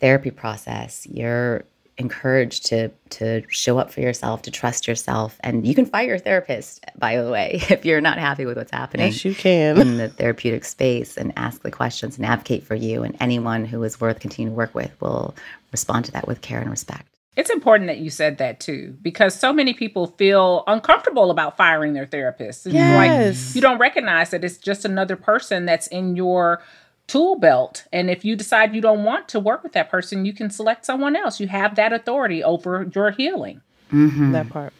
therapy 0.00 0.30
process, 0.30 1.06
you're 1.10 1.64
encouraged 1.98 2.64
to 2.66 2.88
to 3.10 3.42
show 3.48 3.76
up 3.78 3.92
for 3.92 4.00
yourself, 4.00 4.42
to 4.42 4.50
trust 4.50 4.88
yourself, 4.88 5.36
and 5.40 5.66
you 5.66 5.74
can 5.74 5.84
fire 5.84 6.06
your 6.08 6.18
therapist 6.18 6.84
by 6.96 7.16
the 7.20 7.30
way 7.30 7.60
if 7.70 7.84
you're 7.84 8.00
not 8.00 8.18
happy 8.18 8.46
with 8.46 8.56
what's 8.56 8.70
happening 8.72 9.06
Yes, 9.12 9.24
you 9.24 9.34
can. 9.34 9.78
in 9.80 9.96
the 9.98 10.08
therapeutic 10.08 10.64
space 10.64 11.16
and 11.16 11.32
ask 11.36 11.62
the 11.62 11.70
questions 11.70 12.16
and 12.16 12.24
advocate 12.24 12.62
for 12.62 12.74
you 12.74 13.02
and 13.02 13.16
anyone 13.20 13.64
who 13.64 13.82
is 13.82 14.00
worth 14.00 14.20
continuing 14.20 14.54
to 14.54 14.56
work 14.56 14.74
with 14.74 14.90
will 15.00 15.34
respond 15.70 16.04
to 16.06 16.12
that 16.12 16.26
with 16.26 16.40
care 16.40 16.60
and 16.60 16.70
respect. 16.70 17.06
It's 17.34 17.48
important 17.48 17.88
that 17.88 17.98
you 17.98 18.10
said 18.10 18.36
that 18.38 18.60
too, 18.60 18.96
because 19.00 19.34
so 19.34 19.52
many 19.52 19.72
people 19.72 20.08
feel 20.18 20.64
uncomfortable 20.66 21.30
about 21.30 21.56
firing 21.56 21.94
their 21.94 22.06
therapist. 22.06 22.66
And 22.66 22.74
Yes. 22.74 23.46
Like 23.48 23.54
you 23.54 23.60
don't 23.62 23.78
recognize 23.78 24.30
that 24.30 24.44
it's 24.44 24.58
just 24.58 24.84
another 24.84 25.16
person 25.16 25.64
that's 25.64 25.86
in 25.86 26.14
your 26.14 26.62
tool 27.06 27.38
belt. 27.38 27.86
And 27.92 28.10
if 28.10 28.24
you 28.24 28.36
decide 28.36 28.74
you 28.74 28.82
don't 28.82 29.04
want 29.04 29.28
to 29.30 29.40
work 29.40 29.62
with 29.62 29.72
that 29.72 29.90
person, 29.90 30.26
you 30.26 30.34
can 30.34 30.50
select 30.50 30.84
someone 30.84 31.16
else. 31.16 31.40
You 31.40 31.48
have 31.48 31.74
that 31.76 31.92
authority 31.92 32.44
over 32.44 32.90
your 32.94 33.10
healing. 33.12 33.62
Mm-hmm. 33.90 34.32
That 34.32 34.50
part. 34.50 34.72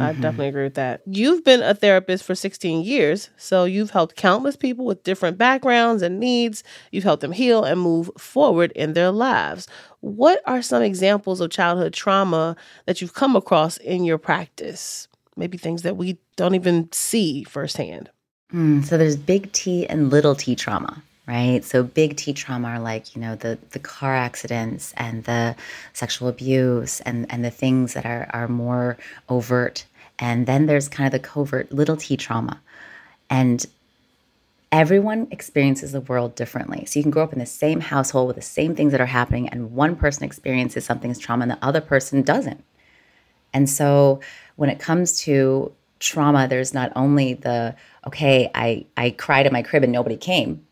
I 0.00 0.12
definitely 0.12 0.48
agree 0.48 0.64
with 0.64 0.74
that. 0.74 1.02
You've 1.06 1.44
been 1.44 1.62
a 1.62 1.74
therapist 1.74 2.24
for 2.24 2.34
16 2.34 2.84
years, 2.84 3.30
so 3.36 3.64
you've 3.64 3.90
helped 3.90 4.16
countless 4.16 4.56
people 4.56 4.84
with 4.84 5.02
different 5.02 5.38
backgrounds 5.38 6.02
and 6.02 6.20
needs. 6.20 6.62
You've 6.90 7.04
helped 7.04 7.22
them 7.22 7.32
heal 7.32 7.64
and 7.64 7.80
move 7.80 8.10
forward 8.18 8.72
in 8.72 8.92
their 8.92 9.10
lives. 9.10 9.68
What 10.00 10.40
are 10.46 10.62
some 10.62 10.82
examples 10.82 11.40
of 11.40 11.50
childhood 11.50 11.92
trauma 11.92 12.56
that 12.86 13.00
you've 13.00 13.14
come 13.14 13.36
across 13.36 13.76
in 13.78 14.04
your 14.04 14.18
practice? 14.18 15.08
Maybe 15.36 15.58
things 15.58 15.82
that 15.82 15.96
we 15.96 16.18
don't 16.36 16.54
even 16.54 16.90
see 16.92 17.44
firsthand. 17.44 18.10
Mm, 18.52 18.84
so 18.84 18.96
there's 18.96 19.16
big 19.16 19.50
T 19.52 19.86
and 19.86 20.10
little 20.10 20.34
t 20.34 20.54
trauma, 20.54 21.02
right? 21.26 21.64
So 21.64 21.82
big 21.82 22.16
T 22.16 22.32
trauma 22.32 22.68
are 22.68 22.80
like, 22.80 23.14
you 23.14 23.20
know, 23.20 23.34
the 23.34 23.58
the 23.70 23.78
car 23.78 24.14
accidents 24.14 24.94
and 24.96 25.24
the 25.24 25.56
sexual 25.92 26.28
abuse 26.28 27.00
and 27.00 27.30
and 27.30 27.44
the 27.44 27.50
things 27.50 27.94
that 27.94 28.06
are 28.06 28.28
are 28.32 28.48
more 28.48 28.96
overt. 29.28 29.86
And 30.18 30.46
then 30.46 30.66
there's 30.66 30.88
kind 30.88 31.06
of 31.06 31.12
the 31.12 31.26
covert 31.26 31.72
little 31.72 31.96
t 31.96 32.16
trauma. 32.16 32.60
And 33.28 33.66
everyone 34.72 35.28
experiences 35.30 35.92
the 35.92 36.00
world 36.00 36.34
differently. 36.34 36.84
So 36.86 36.98
you 36.98 37.02
can 37.02 37.10
grow 37.10 37.24
up 37.24 37.32
in 37.32 37.38
the 37.38 37.46
same 37.46 37.80
household 37.80 38.28
with 38.28 38.36
the 38.36 38.42
same 38.42 38.74
things 38.74 38.92
that 38.92 39.00
are 39.00 39.06
happening 39.06 39.48
and 39.48 39.72
one 39.72 39.96
person 39.96 40.24
experiences 40.24 40.84
something 40.84 41.10
as 41.10 41.18
trauma 41.18 41.42
and 41.42 41.50
the 41.50 41.64
other 41.64 41.80
person 41.80 42.22
doesn't. 42.22 42.64
And 43.52 43.70
so 43.70 44.20
when 44.56 44.68
it 44.68 44.78
comes 44.78 45.20
to 45.22 45.72
trauma, 45.98 46.46
there's 46.48 46.74
not 46.74 46.92
only 46.96 47.34
the, 47.34 47.74
okay, 48.06 48.50
I, 48.54 48.86
I 48.96 49.10
cried 49.10 49.46
in 49.46 49.52
my 49.52 49.62
crib 49.62 49.82
and 49.82 49.92
nobody 49.92 50.16
came 50.16 50.66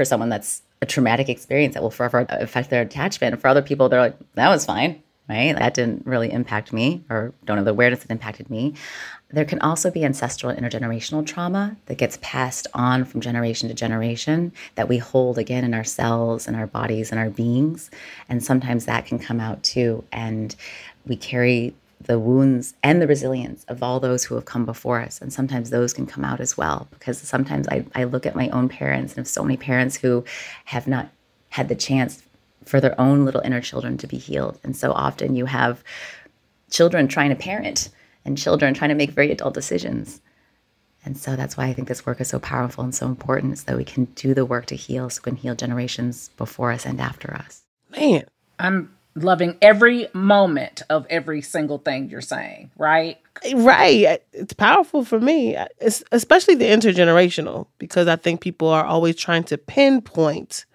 for 0.00 0.06
someone 0.06 0.30
that's 0.30 0.62
a 0.80 0.86
traumatic 0.86 1.28
experience 1.28 1.74
that 1.74 1.82
will 1.82 1.90
forever 1.90 2.24
affect 2.30 2.70
their 2.70 2.80
attachment. 2.80 3.38
For 3.38 3.48
other 3.48 3.60
people, 3.60 3.90
they're 3.90 4.00
like, 4.00 4.16
that 4.32 4.48
was 4.48 4.64
fine, 4.64 5.02
right? 5.28 5.54
That 5.54 5.74
didn't 5.74 6.06
really 6.06 6.32
impact 6.32 6.72
me 6.72 7.04
or 7.10 7.34
don't 7.44 7.58
have 7.58 7.66
the 7.66 7.72
awareness 7.72 8.00
that 8.00 8.10
impacted 8.10 8.48
me. 8.48 8.72
There 9.28 9.44
can 9.44 9.60
also 9.60 9.90
be 9.90 10.06
ancestral 10.06 10.56
intergenerational 10.56 11.26
trauma 11.26 11.76
that 11.84 11.98
gets 11.98 12.18
passed 12.22 12.66
on 12.72 13.04
from 13.04 13.20
generation 13.20 13.68
to 13.68 13.74
generation 13.74 14.54
that 14.76 14.88
we 14.88 14.96
hold 14.96 15.36
again 15.36 15.64
in 15.64 15.74
our 15.74 15.84
cells 15.84 16.46
and 16.46 16.56
our 16.56 16.66
bodies 16.66 17.10
and 17.10 17.20
our 17.20 17.28
beings. 17.28 17.90
And 18.30 18.42
sometimes 18.42 18.86
that 18.86 19.04
can 19.04 19.18
come 19.18 19.38
out 19.38 19.62
too. 19.62 20.02
And 20.12 20.56
we 21.06 21.16
carry 21.16 21.74
the 22.00 22.18
wounds 22.18 22.74
and 22.82 23.00
the 23.00 23.06
resilience 23.06 23.64
of 23.64 23.82
all 23.82 24.00
those 24.00 24.24
who 24.24 24.34
have 24.34 24.46
come 24.46 24.64
before 24.64 25.00
us. 25.00 25.20
And 25.20 25.32
sometimes 25.32 25.70
those 25.70 25.92
can 25.92 26.06
come 26.06 26.24
out 26.24 26.40
as 26.40 26.56
well. 26.56 26.88
Because 26.90 27.18
sometimes 27.18 27.68
I, 27.68 27.84
I 27.94 28.04
look 28.04 28.26
at 28.26 28.34
my 28.34 28.48
own 28.50 28.68
parents 28.68 29.12
and 29.12 29.18
have 29.18 29.28
so 29.28 29.42
many 29.42 29.56
parents 29.56 29.96
who 29.96 30.24
have 30.64 30.86
not 30.86 31.10
had 31.50 31.68
the 31.68 31.74
chance 31.74 32.22
for 32.64 32.80
their 32.80 32.98
own 33.00 33.24
little 33.24 33.40
inner 33.42 33.60
children 33.60 33.98
to 33.98 34.06
be 34.06 34.16
healed. 34.16 34.58
And 34.64 34.76
so 34.76 34.92
often 34.92 35.36
you 35.36 35.46
have 35.46 35.82
children 36.70 37.08
trying 37.08 37.30
to 37.30 37.36
parent 37.36 37.90
and 38.24 38.38
children 38.38 38.74
trying 38.74 38.90
to 38.90 38.94
make 38.94 39.10
very 39.10 39.30
adult 39.30 39.54
decisions. 39.54 40.20
And 41.04 41.16
so 41.16 41.36
that's 41.36 41.56
why 41.56 41.66
I 41.66 41.72
think 41.72 41.88
this 41.88 42.04
work 42.06 42.20
is 42.20 42.28
so 42.28 42.38
powerful 42.38 42.84
and 42.84 42.94
so 42.94 43.06
important 43.06 43.58
so 43.58 43.64
that 43.66 43.76
we 43.76 43.84
can 43.84 44.04
do 44.16 44.34
the 44.34 44.44
work 44.44 44.66
to 44.66 44.76
heal 44.76 45.08
so 45.10 45.20
we 45.24 45.30
can 45.30 45.36
heal 45.36 45.54
generations 45.54 46.30
before 46.36 46.72
us 46.72 46.86
and 46.86 47.00
after 47.00 47.34
us. 47.34 47.62
Man, 47.90 48.24
I'm 48.58 48.94
loving 49.22 49.56
every 49.62 50.08
moment 50.12 50.82
of 50.90 51.06
every 51.10 51.42
single 51.42 51.78
thing 51.78 52.10
you're 52.10 52.20
saying, 52.20 52.70
right? 52.76 53.18
Right. 53.54 54.22
It's 54.32 54.52
powerful 54.52 55.04
for 55.04 55.20
me, 55.20 55.56
it's 55.80 56.02
especially 56.12 56.54
the 56.56 56.66
intergenerational, 56.66 57.66
because 57.78 58.06
I 58.08 58.16
think 58.16 58.40
people 58.40 58.68
are 58.68 58.84
always 58.84 59.16
trying 59.16 59.44
to 59.44 59.58
pinpoint 59.58 60.66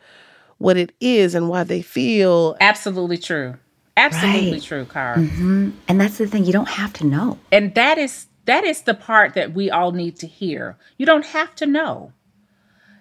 what 0.57 0.77
it 0.77 0.93
is 1.01 1.35
and 1.35 1.49
why 1.49 1.63
they 1.63 1.81
feel. 1.81 2.55
Absolutely 2.61 3.17
true. 3.17 3.55
Absolutely 3.97 4.51
Right. 4.53 4.63
true, 4.63 4.85
Cara. 4.85 5.19
hmm 5.21 5.69
And 5.87 5.99
that's 6.01 6.17
the 6.17 6.27
thing, 6.27 6.45
you 6.45 6.53
don't 6.53 6.67
have 6.69 6.93
to 6.93 7.05
know. 7.05 7.37
And 7.51 7.75
that 7.75 7.97
is 7.97 8.27
that 8.45 8.63
is 8.63 8.81
the 8.83 8.93
part 8.93 9.33
that 9.33 9.53
we 9.53 9.71
all 9.71 9.91
need 9.91 10.17
to 10.19 10.27
hear. 10.27 10.77
You 10.97 11.05
don't 11.05 11.25
have 11.25 11.55
to 11.55 11.65
know. 11.65 12.11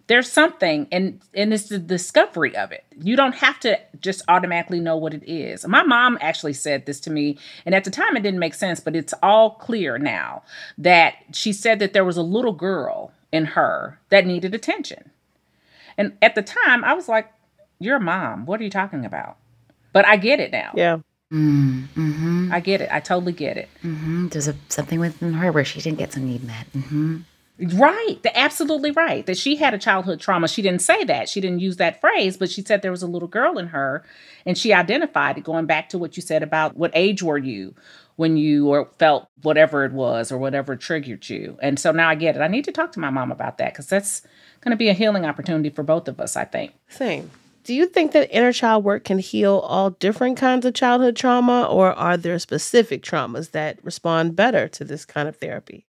There's 0.07 0.31
something 0.31 0.87
and 0.93 1.21
and 1.33 1.55
it's 1.55 1.69
the 1.71 1.79
discovery 1.79 2.55
of 2.57 2.73
it. 2.73 2.85
You 3.01 3.17
don't 3.17 3.35
have 3.37 3.59
to 3.61 3.79
just 4.01 4.23
automatically 4.29 4.81
know 4.81 4.97
what 4.97 5.15
it 5.15 5.25
is. 5.31 5.67
My 5.67 5.83
mom 5.83 6.19
actually 6.21 6.53
said 6.53 6.85
this 6.85 7.01
to 7.01 7.11
me 7.11 7.39
and 7.65 7.75
at 7.75 7.85
the 7.85 7.91
time 7.91 8.17
it 8.17 8.23
didn't 8.23 8.41
make 8.41 8.55
sense, 8.55 8.81
but 8.81 8.95
it's 8.95 9.15
all 9.23 9.51
clear 9.51 9.97
now 9.97 10.43
that 10.77 11.15
she 11.33 11.53
said 11.53 11.79
that 11.79 11.95
there 11.95 12.05
was 12.05 12.19
a 12.19 12.23
little 12.23 12.53
girl 12.53 13.13
in 13.33 13.47
her 13.47 13.99
that 14.11 14.27
needed 14.27 14.55
attention. 14.55 15.11
And 15.97 16.17
at 16.21 16.35
the 16.35 16.43
time 16.43 16.85
I 16.85 16.93
was 16.93 17.09
like, 17.09 17.33
"You're 17.79 17.97
a 17.97 18.01
mom. 18.01 18.47
What 18.47 18.61
are 18.61 18.65
you 18.65 18.71
talking 18.71 19.05
about?" 19.07 19.37
But 19.93 20.07
I 20.07 20.17
get 20.17 20.39
it 20.41 20.53
now. 20.53 20.73
Yeah. 20.75 20.99
Mm-hmm. 21.33 22.51
I 22.53 22.61
get 22.61 22.81
it. 22.81 22.89
I 22.93 23.01
totally 23.01 23.33
get 23.33 23.57
it. 23.57 23.69
hmm 23.81 24.29
There's 24.29 24.49
a, 24.49 24.55
something 24.69 25.01
within 25.01 25.33
her 25.35 25.51
where 25.51 25.65
she 25.65 25.81
didn't 25.81 25.99
get 25.99 26.13
some 26.13 26.29
need 26.29 26.45
met. 26.45 26.67
hmm 26.73 27.19
Right. 27.59 28.19
The, 28.23 28.37
absolutely 28.37 28.91
right. 28.91 29.25
That 29.27 29.39
she 29.39 29.57
had 29.57 29.75
a 29.75 29.79
childhood 29.79 30.21
trauma. 30.21 30.49
She 30.49 30.63
didn't 30.63 30.83
say 30.83 31.05
that. 31.05 31.29
She 31.29 31.41
didn't 31.41 31.61
use 31.61 31.77
that 31.77 32.01
phrase, 32.01 32.37
but 32.37 32.51
she 32.51 32.63
said 32.63 32.83
there 32.83 32.91
was 32.91 33.03
a 33.03 33.09
little 33.09 33.29
girl 33.29 33.59
in 33.59 33.69
her 33.69 34.05
and 34.45 34.59
she 34.59 34.73
identified 34.73 35.39
it 35.39 35.45
going 35.45 35.67
back 35.67 35.89
to 35.91 35.99
what 35.99 36.17
you 36.17 36.23
said 36.23 36.43
about 36.43 36.77
what 36.77 36.91
age 36.95 37.23
were 37.23 37.39
you 37.39 37.75
when 38.17 38.37
you 38.37 38.69
or 38.69 38.91
felt 38.99 39.29
whatever 39.43 39.85
it 39.85 39.93
was 39.93 40.33
or 40.33 40.39
whatever 40.39 40.75
triggered 40.77 41.29
you. 41.29 41.57
And 41.63 41.79
so 41.79 41.93
now 41.93 42.09
I 42.09 42.17
get 42.17 42.37
it. 42.37 42.41
I 42.41 42.49
need 42.49 42.65
to 42.65 42.73
talk 42.73 42.93
to 42.93 43.01
my 43.01 43.11
mom 43.11 43.31
about 43.31 43.59
that 43.59 43.73
because 43.73 43.89
that's 43.89 44.23
going 44.61 44.71
to 44.71 44.77
be 44.77 44.89
a 44.89 44.93
healing 44.93 45.25
opportunity 45.25 45.71
for 45.71 45.83
both 45.83 46.09
of 46.09 46.21
us, 46.21 46.37
I 46.37 46.45
think. 46.45 46.73
Same. 46.89 47.31
Do 47.65 47.73
you 47.73 47.87
think 47.87 48.13
that 48.13 48.31
inner 48.31 48.53
child 48.53 48.85
work 48.85 49.05
can 49.05 49.19
heal 49.19 49.59
all 49.59 49.91
different 49.91 50.37
kinds 50.37 50.67
of 50.67 50.75
childhood 50.75 51.17
trauma, 51.17 51.65
or 51.65 51.95
are 51.95 52.17
there 52.19 52.39
specific 52.39 53.03
traumas 53.03 53.53
that 53.53 53.83
respond 53.83 54.37
better 54.37 54.69
to 54.69 54.85
this 54.85 55.07
kind 55.07 55.29
of 55.29 55.37
therapy? 55.37 55.87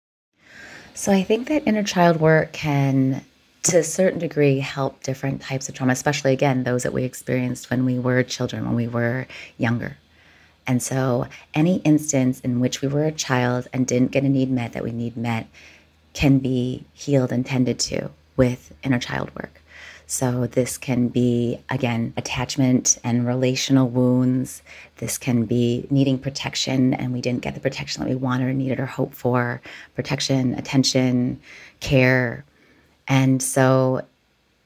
So 0.98 1.12
I 1.12 1.22
think 1.22 1.46
that 1.46 1.62
inner 1.64 1.84
child 1.84 2.18
work 2.18 2.52
can, 2.52 3.24
to 3.62 3.78
a 3.78 3.84
certain 3.84 4.18
degree, 4.18 4.58
help 4.58 5.04
different 5.04 5.40
types 5.40 5.68
of 5.68 5.76
trauma, 5.76 5.92
especially 5.92 6.32
again, 6.32 6.64
those 6.64 6.82
that 6.82 6.92
we 6.92 7.04
experienced 7.04 7.70
when 7.70 7.84
we 7.84 8.00
were 8.00 8.24
children, 8.24 8.66
when 8.66 8.74
we 8.74 8.88
were 8.88 9.28
younger. 9.58 9.96
And 10.66 10.82
so 10.82 11.28
any 11.54 11.76
instance 11.82 12.40
in 12.40 12.58
which 12.58 12.82
we 12.82 12.88
were 12.88 13.04
a 13.04 13.12
child 13.12 13.68
and 13.72 13.86
didn't 13.86 14.10
get 14.10 14.24
a 14.24 14.28
need 14.28 14.50
met 14.50 14.72
that 14.72 14.82
we 14.82 14.90
need 14.90 15.16
met 15.16 15.46
can 16.14 16.40
be 16.40 16.84
healed 16.94 17.30
and 17.30 17.46
tended 17.46 17.78
to 17.78 18.10
with 18.36 18.74
inner 18.82 18.98
child 18.98 19.32
work. 19.36 19.57
So, 20.10 20.46
this 20.46 20.78
can 20.78 21.08
be, 21.08 21.60
again, 21.68 22.14
attachment 22.16 22.96
and 23.04 23.26
relational 23.26 23.90
wounds. 23.90 24.62
This 24.96 25.18
can 25.18 25.44
be 25.44 25.86
needing 25.90 26.18
protection 26.18 26.94
and 26.94 27.12
we 27.12 27.20
didn't 27.20 27.42
get 27.42 27.52
the 27.52 27.60
protection 27.60 28.02
that 28.02 28.08
we 28.08 28.16
wanted 28.16 28.46
or 28.46 28.54
needed 28.54 28.80
or 28.80 28.86
hoped 28.86 29.14
for 29.14 29.60
protection, 29.94 30.54
attention, 30.54 31.38
care. 31.80 32.46
And 33.06 33.42
so, 33.42 34.00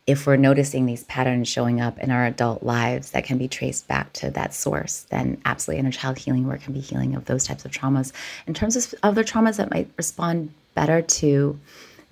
if 0.07 0.29
we're 0.29 0.37
noticing 0.37 0.87
these 0.87 1.03
patterns 1.05 1.49
showing 1.49 1.81
up 1.81 1.99
in 1.99 2.13
our 2.13 2.25
adult 2.25 2.63
lives 2.63 3.11
that 3.11 3.25
can 3.25 3.37
be 3.37 3.49
traced 3.49 3.89
back 3.89 4.13
to 4.13 4.31
that 4.31 4.55
source, 4.55 5.07
then 5.11 5.43
absolutely 5.45 5.81
inner 5.81 5.91
child 5.91 6.19
healing 6.19 6.47
work 6.47 6.63
can 6.63 6.73
be 6.73 6.81
healing 6.81 7.17
of 7.17 7.25
those 7.25 7.45
types 7.45 7.65
of 7.65 7.73
traumas. 7.73 8.13
In 8.47 8.55
terms 8.55 8.77
of 8.77 8.95
other 9.03 9.25
traumas 9.25 9.57
that 9.57 9.73
might 9.73 9.91
respond 9.97 10.55
better 10.77 11.03
to 11.03 11.59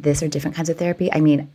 this 0.01 0.21
or 0.21 0.27
different 0.27 0.57
kinds 0.57 0.69
of 0.69 0.79
therapy, 0.79 1.13
I 1.13 1.21
mean, 1.21 1.49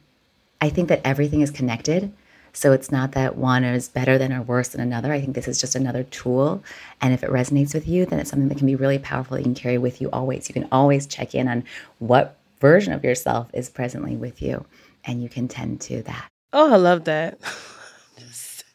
I 0.66 0.70
think 0.70 0.90
that 0.90 1.02
everything 1.06 1.42
is 1.42 1.52
connected. 1.52 2.12
So 2.52 2.72
it's 2.72 2.92
not 2.92 3.12
that 3.12 3.38
one 3.38 3.64
is 3.64 3.88
better 3.88 4.18
than 4.18 4.34
or 4.34 4.42
worse 4.42 4.70
than 4.70 4.82
another. 4.82 5.14
I 5.14 5.22
think 5.22 5.36
this 5.36 5.48
is 5.48 5.62
just 5.62 5.76
another 5.76 6.02
tool. 6.02 6.64
And 7.02 7.14
if 7.14 7.22
it 7.22 7.30
resonates 7.30 7.76
with 7.76 7.88
you, 7.88 8.08
then 8.08 8.18
it's 8.18 8.32
something 8.32 8.48
that 8.50 8.58
can 8.58 8.66
be 8.66 8.76
really 8.76 8.98
powerful 8.98 9.36
that 9.36 9.42
you 9.42 9.46
can 9.46 9.54
carry 9.54 9.78
with 9.78 10.02
you 10.02 10.10
always. 10.12 10.50
You 10.50 10.54
can 10.54 10.68
always 10.72 11.06
check 11.06 11.36
in 11.36 11.48
on 11.48 11.66
what 12.00 12.40
version 12.60 12.94
of 12.94 13.04
yourself 13.04 13.48
is 13.54 13.70
presently 13.70 14.16
with 14.16 14.42
you, 14.42 14.66
and 15.04 15.22
you 15.22 15.30
can 15.30 15.48
tend 15.48 15.82
to 15.82 16.02
that. 16.02 16.30
Oh, 16.52 16.74
I 16.74 16.78
love 16.78 17.04
that. 17.04 17.38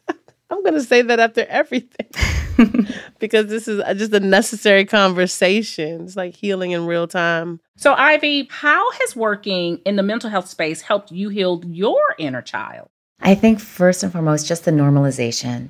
I'm 0.49 0.63
going 0.63 0.75
to 0.75 0.83
say 0.83 1.01
that 1.01 1.19
after 1.19 1.45
everything 1.49 2.07
because 3.19 3.47
this 3.47 3.67
is 3.67 3.79
uh, 3.79 3.93
just 3.93 4.13
a 4.13 4.19
necessary 4.19 4.85
conversation. 4.85 6.01
It's 6.05 6.15
like 6.15 6.35
healing 6.35 6.71
in 6.71 6.85
real 6.85 7.07
time. 7.07 7.59
So, 7.77 7.93
Ivy, 7.93 8.47
how 8.51 8.91
has 8.91 9.15
working 9.15 9.79
in 9.85 9.95
the 9.95 10.03
mental 10.03 10.29
health 10.29 10.47
space 10.47 10.81
helped 10.81 11.11
you 11.11 11.29
heal 11.29 11.61
your 11.65 12.15
inner 12.17 12.41
child? 12.41 12.89
I 13.21 13.35
think 13.35 13.59
first 13.59 14.03
and 14.03 14.11
foremost, 14.11 14.47
just 14.47 14.65
the 14.65 14.71
normalization 14.71 15.69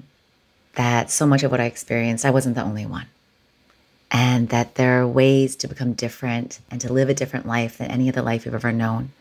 that 0.75 1.11
so 1.11 1.25
much 1.25 1.43
of 1.43 1.51
what 1.51 1.59
I 1.59 1.65
experienced, 1.65 2.25
I 2.25 2.31
wasn't 2.31 2.55
the 2.55 2.63
only 2.63 2.85
one. 2.85 3.07
And 4.13 4.49
that 4.49 4.75
there 4.75 5.01
are 5.01 5.07
ways 5.07 5.55
to 5.57 5.67
become 5.67 5.93
different 5.93 6.59
and 6.69 6.81
to 6.81 6.91
live 6.91 7.07
a 7.07 7.13
different 7.13 7.47
life 7.47 7.77
than 7.77 7.89
any 7.89 8.09
other 8.09 8.21
life 8.21 8.45
you've 8.45 8.53
ever 8.53 8.73
known. 8.73 9.11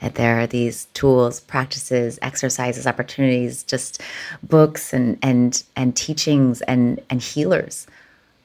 That 0.00 0.16
there 0.16 0.40
are 0.40 0.46
these 0.46 0.86
tools, 0.86 1.38
practices, 1.38 2.18
exercises, 2.20 2.86
opportunities, 2.86 3.62
just 3.62 4.02
books 4.42 4.92
and 4.92 5.18
and 5.22 5.62
and 5.76 5.94
teachings 5.94 6.62
and 6.62 7.00
and 7.08 7.22
healers 7.22 7.86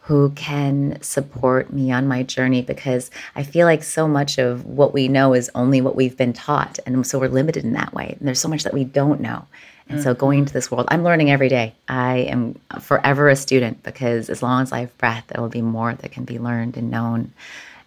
who 0.06 0.30
can 0.32 1.02
support 1.02 1.74
me 1.74 1.91
on 1.91 2.08
my 2.08 2.22
journey 2.22 2.62
because 2.62 3.10
I 3.36 3.41
feel 3.41 3.65
like 3.65 3.82
so 3.82 4.08
much 4.08 4.38
of 4.38 4.63
what 4.63 4.94
we 4.94 5.08
know 5.08 5.34
is 5.34 5.50
only 5.56 5.82
what 5.82 5.96
we've 5.96 6.15
been 6.15 6.34
taught. 6.34 6.78
And 6.86 7.08
so 7.08 7.18
we're 7.18 7.28
limited 7.28 7.63
in 7.63 7.74
that 7.74 7.91
way. 7.91 8.15
And 8.20 8.28
there's 8.28 8.39
so 8.39 8.48
much 8.48 8.63
that 8.63 8.74
we 8.74 8.84
don't 8.84 9.20
know. 9.20 9.48
And 9.88 10.02
so 10.02 10.13
going 10.13 10.39
into 10.39 10.54
this 10.54 10.71
world, 10.71 10.88
I'm 10.89 11.04
learning 11.04 11.30
every 11.30 11.48
day. 11.48 11.76
I 11.88 12.17
am 12.17 12.60
forever 12.80 13.30
a 13.30 13.36
student 13.36 13.84
because 13.84 14.30
as 14.30 14.41
long 14.41 14.63
as 14.63 14.71
I 14.71 14.80
have 14.80 14.98
breath, 14.98 15.26
there 15.28 15.41
will 15.41 15.50
be 15.50 15.62
more 15.62 15.93
that 15.93 16.12
can 16.12 16.26
be 16.26 16.39
learned 16.39 16.76
and 16.76 16.89
known 16.89 17.34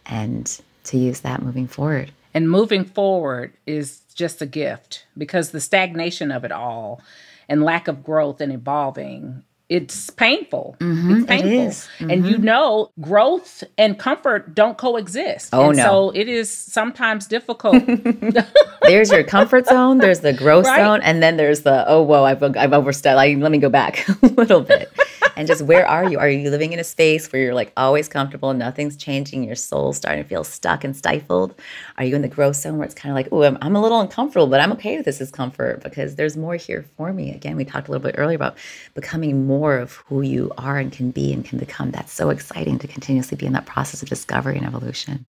and 0.07 0.61
to 0.85 0.97
use 0.97 1.21
that 1.21 1.43
moving 1.43 1.67
forward. 1.67 2.13
And 2.33 2.49
moving 2.49 2.85
forward 2.85 3.53
is 3.67 4.03
just 4.15 4.41
a 4.41 4.47
gift 4.47 5.07
because 5.17 5.51
the 5.51 5.61
stagnation 5.61 6.31
of 6.31 6.45
it 6.45 6.53
all 6.53 7.03
and 7.49 7.65
lack 7.65 7.89
of 7.89 8.05
growth 8.05 8.41
and 8.41 8.53
evolving 8.53 9.43
it's 9.69 10.09
painful. 10.11 10.77
Mhm, 10.81 11.13
it's 11.13 11.23
it 11.25 11.29
painful. 11.29 11.51
is. 11.69 11.89
And 12.01 12.27
you 12.27 12.39
know, 12.39 12.91
growth 13.01 13.63
and 13.77 13.99
comfort 13.99 14.55
don't 14.55 14.79
coexist. 14.79 15.51
Oh, 15.53 15.69
and 15.69 15.77
no. 15.77 15.85
So 15.85 16.11
it 16.15 16.27
is 16.29 16.51
sometimes 16.51 17.27
difficult. 17.27 17.83
there's 18.83 19.11
your 19.11 19.25
comfort 19.25 19.67
zone, 19.67 19.99
there's 19.99 20.21
the 20.21 20.33
growth 20.33 20.67
Right. 20.67 20.79
zone, 20.81 21.01
and 21.03 21.23
then 21.23 21.37
there's 21.37 21.63
the 21.63 21.85
oh 21.89 22.03
whoa, 22.03 22.25
I've 22.25 22.43
I've 22.43 22.73
overstepped. 22.73 23.17
Let 23.17 23.53
me 23.53 23.59
go 23.59 23.69
back 23.69 24.09
a 24.23 24.27
little 24.27 24.61
bit. 24.63 24.91
And 25.39 25.47
just 25.47 25.63
where 25.63 25.87
are 25.87 26.11
you? 26.11 26.19
Are 26.19 26.29
you 26.29 26.51
living 26.51 26.73
in 26.73 26.81
a 26.81 26.85
space 26.85 27.33
where 27.33 27.41
you're 27.41 27.55
like 27.55 27.73
always 27.77 28.09
comfortable, 28.09 28.53
nothing's 28.55 28.97
changing, 28.97 29.45
your 29.45 29.55
soul's 29.55 29.97
starting 29.97 30.25
to 30.25 30.29
feel 30.29 30.43
stuck 30.43 30.83
and 30.83 30.97
stifled? 30.97 31.55
Are 31.97 32.05
you 32.05 32.17
in 32.17 32.23
the 32.23 32.29
growth 32.29 32.57
zone 32.57 32.77
where 32.77 32.85
it's 32.85 32.95
kind 32.95 33.13
of 33.13 33.15
like, 33.15 33.29
oh, 33.31 33.45
I'm, 33.45 33.57
I'm 33.63 33.77
a 33.77 33.81
little 33.81 34.01
uncomfortable, 34.01 34.49
but 34.49 34.61
I'm 34.61 34.73
okay 34.73 34.97
with 34.97 35.05
this 35.05 35.19
discomfort 35.19 35.81
because 35.85 36.17
there's 36.17 36.37
more 36.37 36.57
here 36.57 36.85
for 36.97 37.13
me. 37.13 37.33
Again, 37.33 37.55
we 37.55 37.65
talked 37.65 37.87
a 37.87 37.93
little 37.93 38.05
bit 38.05 38.17
earlier 38.19 38.35
about 38.35 38.59
becoming 38.95 39.47
more 39.47 39.77
of 39.77 39.93
who 40.09 40.23
you 40.23 40.51
are 40.59 40.77
and 40.77 40.91
can 40.91 41.13
be 41.13 41.33
and 41.33 41.45
can 41.45 41.61
become. 41.61 41.93
That's 41.93 42.13
so 42.13 42.31
exciting 42.31 42.81
to 42.81 42.89
continuously 42.89 43.37
be 43.37 43.47
in 43.47 43.53
that 43.53 43.65
process 43.65 44.03
of 44.03 44.09
discovery 44.09 44.57
and 44.57 44.67
evolution. 44.67 45.25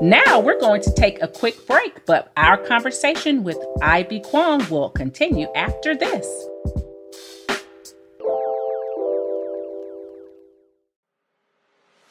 now 0.00 0.38
we're 0.38 0.60
going 0.60 0.82
to 0.82 0.92
take 0.92 1.20
a 1.20 1.26
quick 1.26 1.66
break, 1.66 2.06
but 2.06 2.30
our 2.36 2.58
conversation 2.58 3.42
with 3.42 3.58
Ivy 3.82 4.20
Kwong 4.20 4.70
will 4.70 4.90
continue 4.90 5.48
after 5.56 5.96
this. 5.96 6.26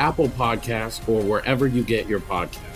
Apple 0.00 0.28
Podcasts, 0.28 1.06
or 1.08 1.22
wherever 1.22 1.66
you 1.66 1.84
get 1.84 2.08
your 2.08 2.20
podcasts. 2.20 2.70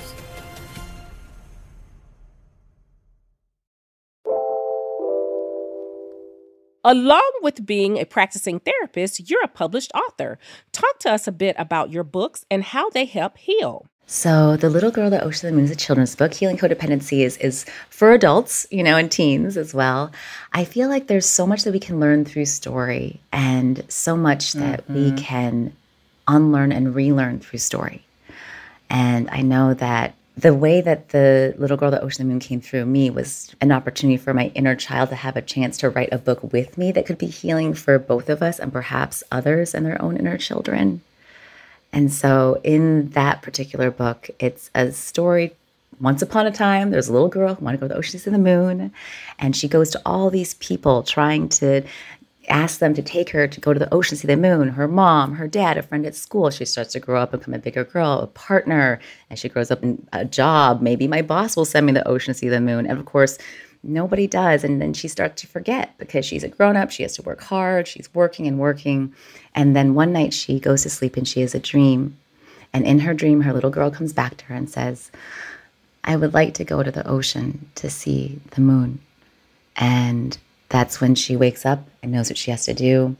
Along 6.86 7.32
with 7.40 7.64
being 7.64 7.98
a 7.98 8.04
practicing 8.04 8.60
therapist, 8.60 9.30
you're 9.30 9.42
a 9.42 9.48
published 9.48 9.90
author. 9.94 10.38
Talk 10.70 10.98
to 11.00 11.10
us 11.10 11.26
a 11.26 11.32
bit 11.32 11.56
about 11.58 11.90
your 11.90 12.04
books 12.04 12.44
and 12.50 12.62
how 12.62 12.90
they 12.90 13.06
help 13.06 13.38
heal. 13.38 13.86
So, 14.06 14.58
The 14.58 14.68
Little 14.68 14.90
Girl, 14.90 15.08
That 15.08 15.22
Ocean, 15.22 15.40
to 15.40 15.46
the 15.46 15.52
Moon 15.52 15.64
is 15.64 15.70
a 15.70 15.76
children's 15.76 16.14
book. 16.14 16.34
Healing 16.34 16.58
Codependency 16.58 17.20
is, 17.20 17.38
is 17.38 17.64
for 17.88 18.12
adults, 18.12 18.66
you 18.70 18.82
know, 18.82 18.98
and 18.98 19.10
teens 19.10 19.56
as 19.56 19.72
well. 19.72 20.12
I 20.52 20.66
feel 20.66 20.90
like 20.90 21.06
there's 21.06 21.24
so 21.24 21.46
much 21.46 21.64
that 21.64 21.72
we 21.72 21.80
can 21.80 22.00
learn 22.00 22.26
through 22.26 22.44
story 22.44 23.18
and 23.32 23.82
so 23.88 24.14
much 24.14 24.52
that 24.52 24.82
mm-hmm. 24.82 24.94
we 24.94 25.12
can 25.12 25.72
unlearn 26.28 26.72
and 26.72 26.94
relearn 26.94 27.40
through 27.40 27.58
story. 27.58 28.04
And 28.90 29.28
I 29.30 29.42
know 29.42 29.74
that 29.74 30.14
the 30.36 30.54
way 30.54 30.80
that 30.80 31.10
the 31.10 31.54
little 31.58 31.76
girl 31.76 31.90
that 31.92 32.02
ocean 32.02 32.26
the 32.26 32.32
moon 32.32 32.40
came 32.40 32.60
through 32.60 32.86
me 32.86 33.08
was 33.08 33.54
an 33.60 33.70
opportunity 33.70 34.16
for 34.16 34.34
my 34.34 34.50
inner 34.54 34.74
child 34.74 35.10
to 35.10 35.14
have 35.14 35.36
a 35.36 35.42
chance 35.42 35.78
to 35.78 35.90
write 35.90 36.08
a 36.12 36.18
book 36.18 36.52
with 36.52 36.76
me 36.76 36.90
that 36.92 37.06
could 37.06 37.18
be 37.18 37.26
healing 37.26 37.72
for 37.72 37.98
both 37.98 38.28
of 38.28 38.42
us 38.42 38.58
and 38.58 38.72
perhaps 38.72 39.22
others 39.30 39.74
and 39.74 39.86
their 39.86 40.00
own 40.02 40.16
inner 40.16 40.36
children 40.36 41.02
and 41.92 42.12
so 42.12 42.60
in 42.64 43.10
that 43.10 43.42
particular 43.42 43.90
book 43.92 44.28
it's 44.40 44.70
a 44.74 44.90
story 44.90 45.54
once 46.00 46.20
upon 46.20 46.46
a 46.46 46.50
time 46.50 46.90
there's 46.90 47.08
a 47.08 47.12
little 47.12 47.28
girl 47.28 47.54
who 47.54 47.64
wanted 47.64 47.76
to 47.76 47.82
go 47.82 47.88
to 47.88 47.94
the 47.94 47.98
ocean 47.98 48.18
to 48.18 48.30
the 48.30 48.38
moon 48.38 48.92
and 49.38 49.54
she 49.54 49.68
goes 49.68 49.90
to 49.90 50.02
all 50.04 50.30
these 50.30 50.54
people 50.54 51.04
trying 51.04 51.48
to 51.48 51.84
ask 52.48 52.78
them 52.78 52.94
to 52.94 53.02
take 53.02 53.30
her 53.30 53.46
to 53.46 53.60
go 53.60 53.72
to 53.72 53.78
the 53.78 53.92
ocean, 53.92 54.16
see 54.16 54.26
the 54.26 54.36
moon, 54.36 54.68
her 54.68 54.88
mom, 54.88 55.34
her 55.34 55.48
dad, 55.48 55.76
a 55.76 55.82
friend 55.82 56.06
at 56.06 56.14
school. 56.14 56.50
She 56.50 56.64
starts 56.64 56.92
to 56.92 57.00
grow 57.00 57.20
up 57.20 57.32
and 57.32 57.40
become 57.40 57.54
a 57.54 57.58
bigger 57.58 57.84
girl, 57.84 58.20
a 58.20 58.26
partner, 58.26 59.00
and 59.30 59.38
she 59.38 59.48
grows 59.48 59.70
up 59.70 59.82
in 59.82 60.06
a 60.12 60.24
job. 60.24 60.80
Maybe 60.82 61.06
my 61.08 61.22
boss 61.22 61.56
will 61.56 61.64
send 61.64 61.86
me 61.86 61.92
the 61.92 62.06
ocean, 62.06 62.34
see 62.34 62.48
the 62.48 62.60
moon. 62.60 62.86
And 62.86 62.98
of 62.98 63.04
course, 63.06 63.38
nobody 63.82 64.26
does. 64.26 64.64
And 64.64 64.80
then 64.80 64.94
she 64.94 65.08
starts 65.08 65.40
to 65.42 65.46
forget 65.46 65.96
because 65.98 66.24
she's 66.24 66.44
a 66.44 66.48
grown 66.48 66.76
up. 66.76 66.90
She 66.90 67.02
has 67.02 67.14
to 67.16 67.22
work 67.22 67.42
hard. 67.42 67.86
She's 67.86 68.12
working 68.14 68.46
and 68.46 68.58
working. 68.58 69.14
And 69.54 69.76
then 69.76 69.94
one 69.94 70.12
night 70.12 70.34
she 70.34 70.58
goes 70.60 70.82
to 70.82 70.90
sleep 70.90 71.16
and 71.16 71.28
she 71.28 71.40
has 71.40 71.54
a 71.54 71.60
dream. 71.60 72.16
And 72.72 72.84
in 72.84 72.98
her 73.00 73.14
dream, 73.14 73.42
her 73.42 73.52
little 73.52 73.70
girl 73.70 73.90
comes 73.90 74.12
back 74.12 74.36
to 74.38 74.44
her 74.46 74.54
and 74.54 74.68
says, 74.68 75.10
I 76.02 76.16
would 76.16 76.34
like 76.34 76.54
to 76.54 76.64
go 76.64 76.82
to 76.82 76.90
the 76.90 77.06
ocean 77.06 77.70
to 77.76 77.88
see 77.88 78.40
the 78.50 78.60
moon. 78.60 79.00
And 79.76 80.36
that's 80.74 81.00
when 81.00 81.14
she 81.14 81.36
wakes 81.36 81.64
up 81.64 81.86
and 82.02 82.10
knows 82.10 82.28
what 82.28 82.36
she 82.36 82.50
has 82.50 82.64
to 82.64 82.74
do. 82.74 83.14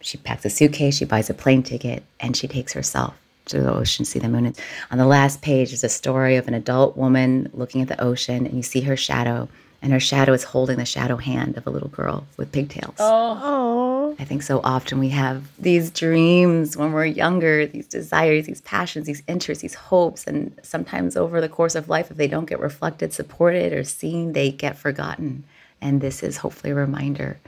She 0.00 0.18
packs 0.18 0.44
a 0.44 0.50
suitcase, 0.50 0.96
she 0.96 1.04
buys 1.04 1.30
a 1.30 1.34
plane 1.34 1.62
ticket, 1.62 2.02
and 2.18 2.36
she 2.36 2.48
takes 2.48 2.72
herself 2.72 3.14
to 3.44 3.60
the 3.60 3.72
ocean, 3.72 4.04
to 4.04 4.10
see 4.10 4.18
the 4.18 4.28
moon. 4.28 4.46
And 4.46 4.60
on 4.90 4.98
the 4.98 5.06
last 5.06 5.40
page 5.40 5.72
is 5.72 5.84
a 5.84 5.88
story 5.88 6.34
of 6.34 6.48
an 6.48 6.54
adult 6.54 6.96
woman 6.96 7.50
looking 7.54 7.82
at 7.82 7.88
the 7.88 8.02
ocean, 8.02 8.46
and 8.46 8.56
you 8.56 8.64
see 8.64 8.80
her 8.80 8.96
shadow, 8.96 9.48
and 9.80 9.92
her 9.92 10.00
shadow 10.00 10.32
is 10.32 10.42
holding 10.42 10.76
the 10.76 10.84
shadow 10.84 11.16
hand 11.16 11.56
of 11.56 11.68
a 11.68 11.70
little 11.70 11.88
girl 11.88 12.26
with 12.36 12.50
pigtails. 12.50 12.96
Oh. 12.98 14.16
I 14.18 14.24
think 14.24 14.42
so 14.42 14.60
often 14.64 14.98
we 14.98 15.10
have 15.10 15.44
these 15.56 15.92
dreams 15.92 16.76
when 16.76 16.90
we're 16.90 17.06
younger, 17.06 17.64
these 17.64 17.86
desires, 17.86 18.46
these 18.46 18.62
passions, 18.62 19.06
these 19.06 19.22
interests, 19.28 19.62
these 19.62 19.74
hopes, 19.74 20.26
and 20.26 20.52
sometimes 20.64 21.16
over 21.16 21.40
the 21.40 21.48
course 21.48 21.76
of 21.76 21.88
life, 21.88 22.10
if 22.10 22.16
they 22.16 22.26
don't 22.26 22.46
get 22.46 22.58
reflected, 22.58 23.12
supported, 23.12 23.72
or 23.72 23.84
seen, 23.84 24.32
they 24.32 24.50
get 24.50 24.76
forgotten. 24.76 25.44
And 25.80 26.00
this 26.00 26.22
is 26.22 26.38
hopefully 26.38 26.72
a 26.72 26.74
reminder 26.74 27.38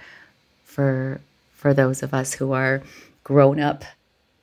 for 0.65 1.21
for 1.53 1.75
those 1.75 2.03
of 2.03 2.15
us 2.15 2.33
who 2.33 2.53
are 2.53 2.83
grown 3.23 3.61
up 3.61 3.85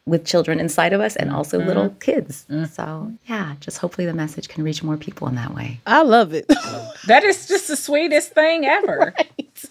with 0.05 0.23
children 0.23 0.59
inside 0.59 0.93
of 0.93 1.01
us 1.01 1.15
and 1.15 1.31
also 1.31 1.57
mm-hmm. 1.57 1.67
little 1.67 1.89
kids. 1.99 2.45
Mm-hmm. 2.49 2.65
So, 2.65 3.11
yeah, 3.27 3.55
just 3.59 3.79
hopefully 3.79 4.05
the 4.05 4.13
message 4.13 4.47
can 4.47 4.63
reach 4.63 4.81
more 4.81 4.97
people 4.97 5.27
in 5.27 5.35
that 5.35 5.53
way. 5.53 5.81
I 5.85 6.03
love 6.03 6.33
it. 6.33 6.47
that 7.07 7.23
is 7.23 7.47
just 7.47 7.67
the 7.67 7.75
sweetest 7.75 8.31
thing 8.33 8.65
ever. 8.65 9.13
right. 9.17 9.65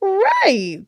Right. 0.00 0.86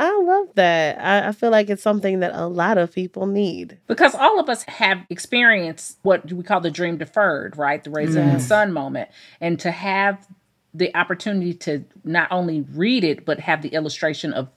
I 0.00 0.20
love 0.20 0.48
that. 0.56 0.98
I, 1.00 1.28
I, 1.28 1.32
feel 1.32 1.50
like 1.50 1.70
it's 1.70 1.82
something 1.82 2.18
that 2.18 2.32
a 2.34 2.46
lot 2.46 2.78
of 2.78 2.92
people 2.92 3.26
need. 3.26 3.78
Because 3.86 4.14
all 4.14 4.40
of 4.40 4.48
us 4.48 4.64
have 4.64 5.06
experienced 5.08 5.98
what 6.02 6.30
we 6.30 6.42
call 6.42 6.60
the 6.60 6.70
dream 6.70 6.98
deferred, 6.98 7.56
right? 7.56 7.82
The 7.82 7.90
raising 7.90 8.24
mm. 8.24 8.32
the 8.34 8.40
sun 8.40 8.72
moment. 8.72 9.08
And 9.40 9.58
to 9.60 9.70
have 9.70 10.26
the 10.74 10.94
opportunity 10.96 11.54
to 11.54 11.84
not 12.02 12.28
only 12.30 12.62
read 12.72 13.04
it 13.04 13.24
but 13.24 13.40
have 13.40 13.62
the 13.62 13.70
illustration 13.70 14.32
of 14.32 14.48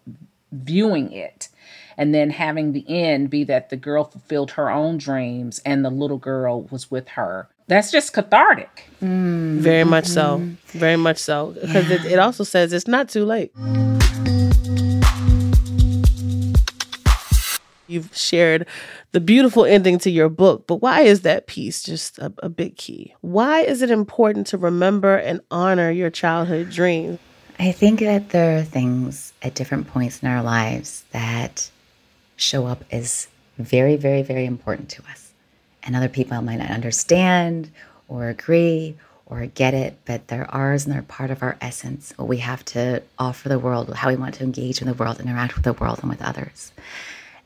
viewing 0.52 1.12
it. 1.12 1.50
And 2.00 2.14
then 2.14 2.30
having 2.30 2.74
the 2.74 2.86
end 2.88 3.32
be 3.32 3.44
that 3.46 3.70
the 3.70 3.76
girl 3.76 4.04
fulfilled 4.04 4.52
her 4.52 4.70
own 4.70 4.98
dreams 4.98 5.60
and 5.66 5.84
the 5.84 5.90
little 5.90 6.20
girl 6.20 6.64
was 6.64 6.92
with 6.92 7.08
her. 7.10 7.50
That's 7.68 7.92
just 7.92 8.14
cathartic. 8.14 8.86
Mm, 9.02 9.58
very 9.58 9.84
much 9.84 10.06
so. 10.06 10.48
Very 10.68 10.96
much 10.96 11.18
so. 11.18 11.56
Because 11.60 11.90
yeah. 11.90 11.96
it, 11.96 12.06
it 12.14 12.20
also 12.20 12.44
says 12.44 12.72
it's 12.72 12.88
not 12.88 13.10
too 13.10 13.26
late 13.26 13.52
You've 17.98 18.16
shared 18.16 18.68
the 19.12 19.20
beautiful 19.20 19.66
ending 19.66 19.98
to 20.00 20.12
your 20.12 20.30
book, 20.30 20.68
but 20.68 20.76
why 20.76 21.02
is 21.02 21.22
that 21.22 21.48
piece 21.48 21.82
just 21.82 22.20
a, 22.20 22.32
a 22.44 22.50
big 22.50 22.78
key? 22.78 23.16
Why 23.22 23.62
is 23.62 23.82
it 23.82 23.90
important 23.90 24.46
to 24.48 24.58
remember 24.58 25.18
and 25.18 25.42
honor 25.50 25.90
your 25.90 26.12
childhood 26.12 26.70
dream? 26.70 27.18
I 27.58 27.72
think 27.72 28.02
that 28.02 28.30
there 28.30 28.60
are 28.60 28.64
things 28.64 29.34
at 29.42 29.56
different 29.56 29.88
points 29.88 30.22
in 30.22 30.30
our 30.30 30.44
lives 30.44 31.06
that 31.12 31.72
show 32.36 32.68
up 32.68 32.84
as 32.92 33.28
very, 33.58 33.96
very, 33.96 34.22
very 34.22 34.46
important 34.46 34.90
to 34.90 35.02
us. 35.10 35.32
And 35.82 35.96
other 35.96 36.08
people 36.10 36.40
might 36.44 36.58
not 36.58 36.70
understand 36.70 37.72
or 38.08 38.30
agree 38.30 38.96
or 39.26 39.48
get 39.48 39.74
it, 39.74 39.98
but 40.06 40.28
they're 40.28 40.50
ours 40.54 40.86
and 40.86 40.94
they're 40.94 41.02
part 41.02 41.32
of 41.32 41.42
our 41.42 41.58
essence, 41.60 42.14
what 42.18 42.28
we 42.28 42.38
have 42.38 42.64
to 42.66 43.02
offer 43.18 43.50
the 43.50 43.58
world, 43.58 43.92
how 43.96 44.10
we 44.10 44.16
want 44.16 44.36
to 44.36 44.44
engage 44.44 44.82
in 44.82 44.88
the 44.88 44.94
world, 44.94 45.20
interact 45.20 45.56
with 45.56 45.64
the 45.64 45.74
world 45.74 46.00
and 46.02 46.10
with 46.10 46.22
others. 46.22 46.72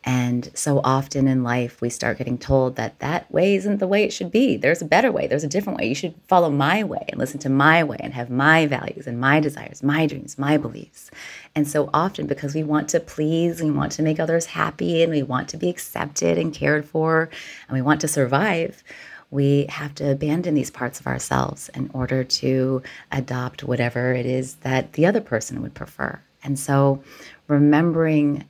And 0.04 0.50
so 0.56 0.82
often 0.84 1.28
in 1.28 1.44
life, 1.44 1.80
we 1.80 1.92
start 1.92 2.18
getting 2.18 2.40
told 2.40 2.76
that 2.76 2.98
that 3.00 3.32
way 3.32 3.56
isn't 3.56 3.78
the 3.78 3.88
way 3.88 4.04
it 4.04 4.12
should 4.12 4.32
be. 4.32 4.58
There's 4.58 4.82
a 4.82 4.86
better 4.86 5.12
way, 5.12 5.28
there's 5.28 5.44
a 5.44 5.48
different 5.48 5.78
way. 5.78 5.88
You 5.90 5.96
should 5.96 6.16
follow 6.28 6.50
my 6.50 6.84
way 6.84 7.06
and 7.10 7.20
listen 7.20 7.40
to 7.42 7.50
my 7.50 7.84
way 7.84 7.98
and 8.00 8.14
have 8.14 8.30
my 8.30 8.66
values 8.66 9.06
and 9.06 9.20
my 9.20 9.40
desires, 9.40 9.84
my 9.84 10.08
dreams, 10.08 10.40
my 10.40 10.58
beliefs. 10.58 11.12
And 11.54 11.68
so 11.68 11.92
often, 11.94 12.26
because 12.26 12.56
we 12.56 12.64
want 12.64 12.90
to 12.90 13.00
please, 13.00 13.62
we 13.62 13.70
want 13.70 13.92
to 13.94 14.04
make 14.04 14.20
others 14.20 14.48
happy, 14.48 15.04
and 15.04 15.12
we 15.12 15.22
want 15.22 15.50
to 15.50 15.58
be 15.58 15.70
accepted 15.70 16.40
and 16.40 16.54
cared 16.54 16.86
for, 16.86 17.30
and 17.68 17.76
we 17.76 17.82
want 17.82 18.02
to 18.02 18.08
survive, 18.08 18.84
we 19.30 19.68
have 19.70 19.94
to 19.96 20.12
abandon 20.12 20.56
these 20.56 20.72
parts 20.72 21.00
of 21.00 21.08
ourselves 21.08 21.70
in 21.70 21.90
order 21.94 22.24
to 22.24 22.82
adopt 23.12 23.64
whatever 23.64 24.14
it 24.14 24.26
is 24.26 24.56
that 24.56 24.94
the 24.94 25.06
other 25.06 25.22
person 25.22 25.62
would 25.62 25.74
prefer. 25.74 26.20
And 26.44 26.58
so, 26.60 27.04
remembering 27.48 28.46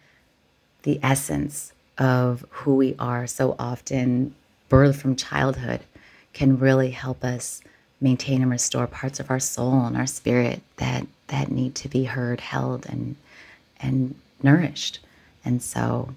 the 0.84 1.00
essence 1.04 1.74
of 1.98 2.46
who 2.50 2.76
we 2.76 2.96
are 3.00 3.28
so 3.28 3.56
often. 3.60 4.36
Birthed 4.70 4.96
from 4.96 5.16
childhood 5.18 5.82
can 6.34 6.58
really 6.58 6.92
help 6.92 7.26
us 7.26 7.62
maintain 8.00 8.42
and 8.42 8.50
restore 8.50 8.88
parts 8.88 9.20
of 9.20 9.30
our 9.30 9.40
soul 9.40 9.86
and 9.86 9.98
our 9.98 10.08
spirit 10.08 10.62
that 10.78 11.06
that 11.28 11.52
need 11.52 11.76
to 11.76 11.90
be 11.90 12.06
heard 12.06 12.40
held 12.40 12.86
and 12.88 13.16
and 13.80 14.16
nourished. 14.42 15.00
And 15.44 15.62
so 15.62 16.14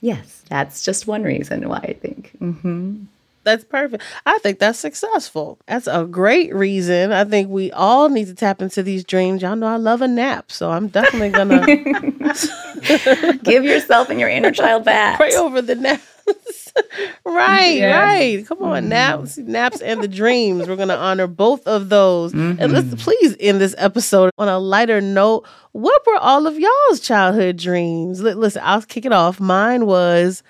yes 0.00 0.42
that's 0.48 0.84
just 0.84 1.06
one 1.06 1.22
reason 1.22 1.68
why 1.68 1.78
i 1.78 1.92
think. 1.94 2.32
Mm-hmm 2.40 3.04
that's 3.44 3.64
perfect. 3.64 4.02
I 4.26 4.38
think 4.38 4.58
that's 4.58 4.78
successful. 4.78 5.58
That's 5.66 5.86
a 5.86 6.04
great 6.04 6.54
reason. 6.54 7.12
I 7.12 7.24
think 7.24 7.50
we 7.50 7.72
all 7.72 8.08
need 8.08 8.26
to 8.26 8.34
tap 8.34 8.62
into 8.62 8.82
these 8.82 9.04
dreams. 9.04 9.42
Y'all 9.42 9.56
know 9.56 9.66
I 9.66 9.76
love 9.76 10.02
a 10.02 10.08
nap, 10.08 10.52
so 10.52 10.70
I'm 10.70 10.88
definitely 10.88 11.30
gonna 11.30 11.66
give 13.42 13.64
yourself 13.64 14.10
and 14.10 14.20
your 14.20 14.28
inner 14.28 14.52
child 14.52 14.84
back. 14.84 15.18
Pray 15.18 15.34
over 15.34 15.62
the 15.62 15.74
naps. 15.74 16.72
right, 17.24 17.76
yes. 17.76 17.94
right. 17.94 18.46
Come 18.46 18.62
on, 18.62 18.84
mm. 18.84 18.88
naps, 18.88 19.38
naps, 19.38 19.80
and 19.80 20.02
the 20.02 20.08
dreams. 20.08 20.68
We're 20.68 20.76
gonna 20.76 20.94
honor 20.94 21.26
both 21.26 21.66
of 21.66 21.88
those. 21.88 22.32
Mm-hmm. 22.32 22.62
And 22.62 22.72
let's 22.72 22.86
mm-hmm. 22.86 22.96
please 22.96 23.36
end 23.40 23.60
this 23.60 23.74
episode 23.78 24.30
on 24.38 24.48
a 24.48 24.58
lighter 24.58 25.00
note. 25.00 25.46
What 25.72 26.06
were 26.06 26.16
all 26.16 26.46
of 26.46 26.58
y'all's 26.58 27.00
childhood 27.00 27.56
dreams? 27.56 28.20
Listen, 28.20 28.62
I'll 28.64 28.82
kick 28.82 29.04
it 29.04 29.12
off. 29.12 29.40
Mine 29.40 29.86
was 29.86 30.42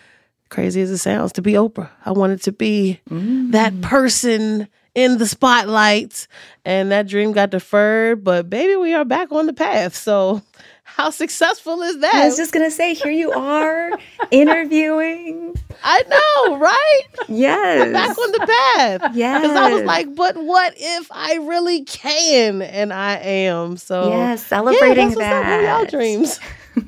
crazy 0.53 0.83
as 0.83 0.91
it 0.91 0.99
sounds, 0.99 1.33
to 1.33 1.43
be 1.43 1.55
Oprah. 1.55 1.89
I 2.05 2.13
wanted 2.13 2.43
to 2.43 2.53
be 2.53 3.01
mm. 3.11 3.51
that 3.53 3.81
person 3.81 4.69
in 4.95 5.19
the 5.19 5.27
spotlight, 5.27 6.29
and 6.65 6.93
that 6.93 7.09
dream 7.09 7.33
got 7.33 7.51
deferred. 7.51 8.23
But 8.23 8.49
baby, 8.49 8.77
we 8.77 8.95
are 8.95 9.05
back 9.05 9.33
on 9.33 9.47
the 9.47 9.55
path. 9.55 9.97
So, 9.97 10.43
how 10.85 11.09
successful 11.11 11.81
is 11.81 12.01
that? 12.01 12.15
I 12.15 12.27
was 12.27 12.37
just 12.37 12.53
gonna 12.53 12.71
say, 12.71 12.93
here 12.93 13.11
you 13.11 13.33
are 13.33 13.91
interviewing. 14.31 15.57
I 15.83 16.03
know, 16.03 16.59
right? 16.59 17.03
Yes, 17.29 17.87
I'm 17.87 17.93
back 17.93 18.19
on 18.19 18.33
the 18.33 18.39
path. 18.39 19.17
Yes, 19.17 19.43
because 19.43 19.57
I 19.57 19.73
was 19.73 19.83
like, 19.85 20.15
but 20.15 20.37
what 20.37 20.75
if 20.77 21.09
I 21.11 21.37
really 21.37 21.85
can? 21.85 22.61
And 22.61 22.93
I 22.93 23.17
am. 23.17 23.79
So, 23.79 24.11
yeah, 24.11 24.37
celebrating 24.37 25.11
yeah, 25.13 25.17
that. 25.17 25.79
Y'all 25.79 25.87
dreams. 25.87 26.39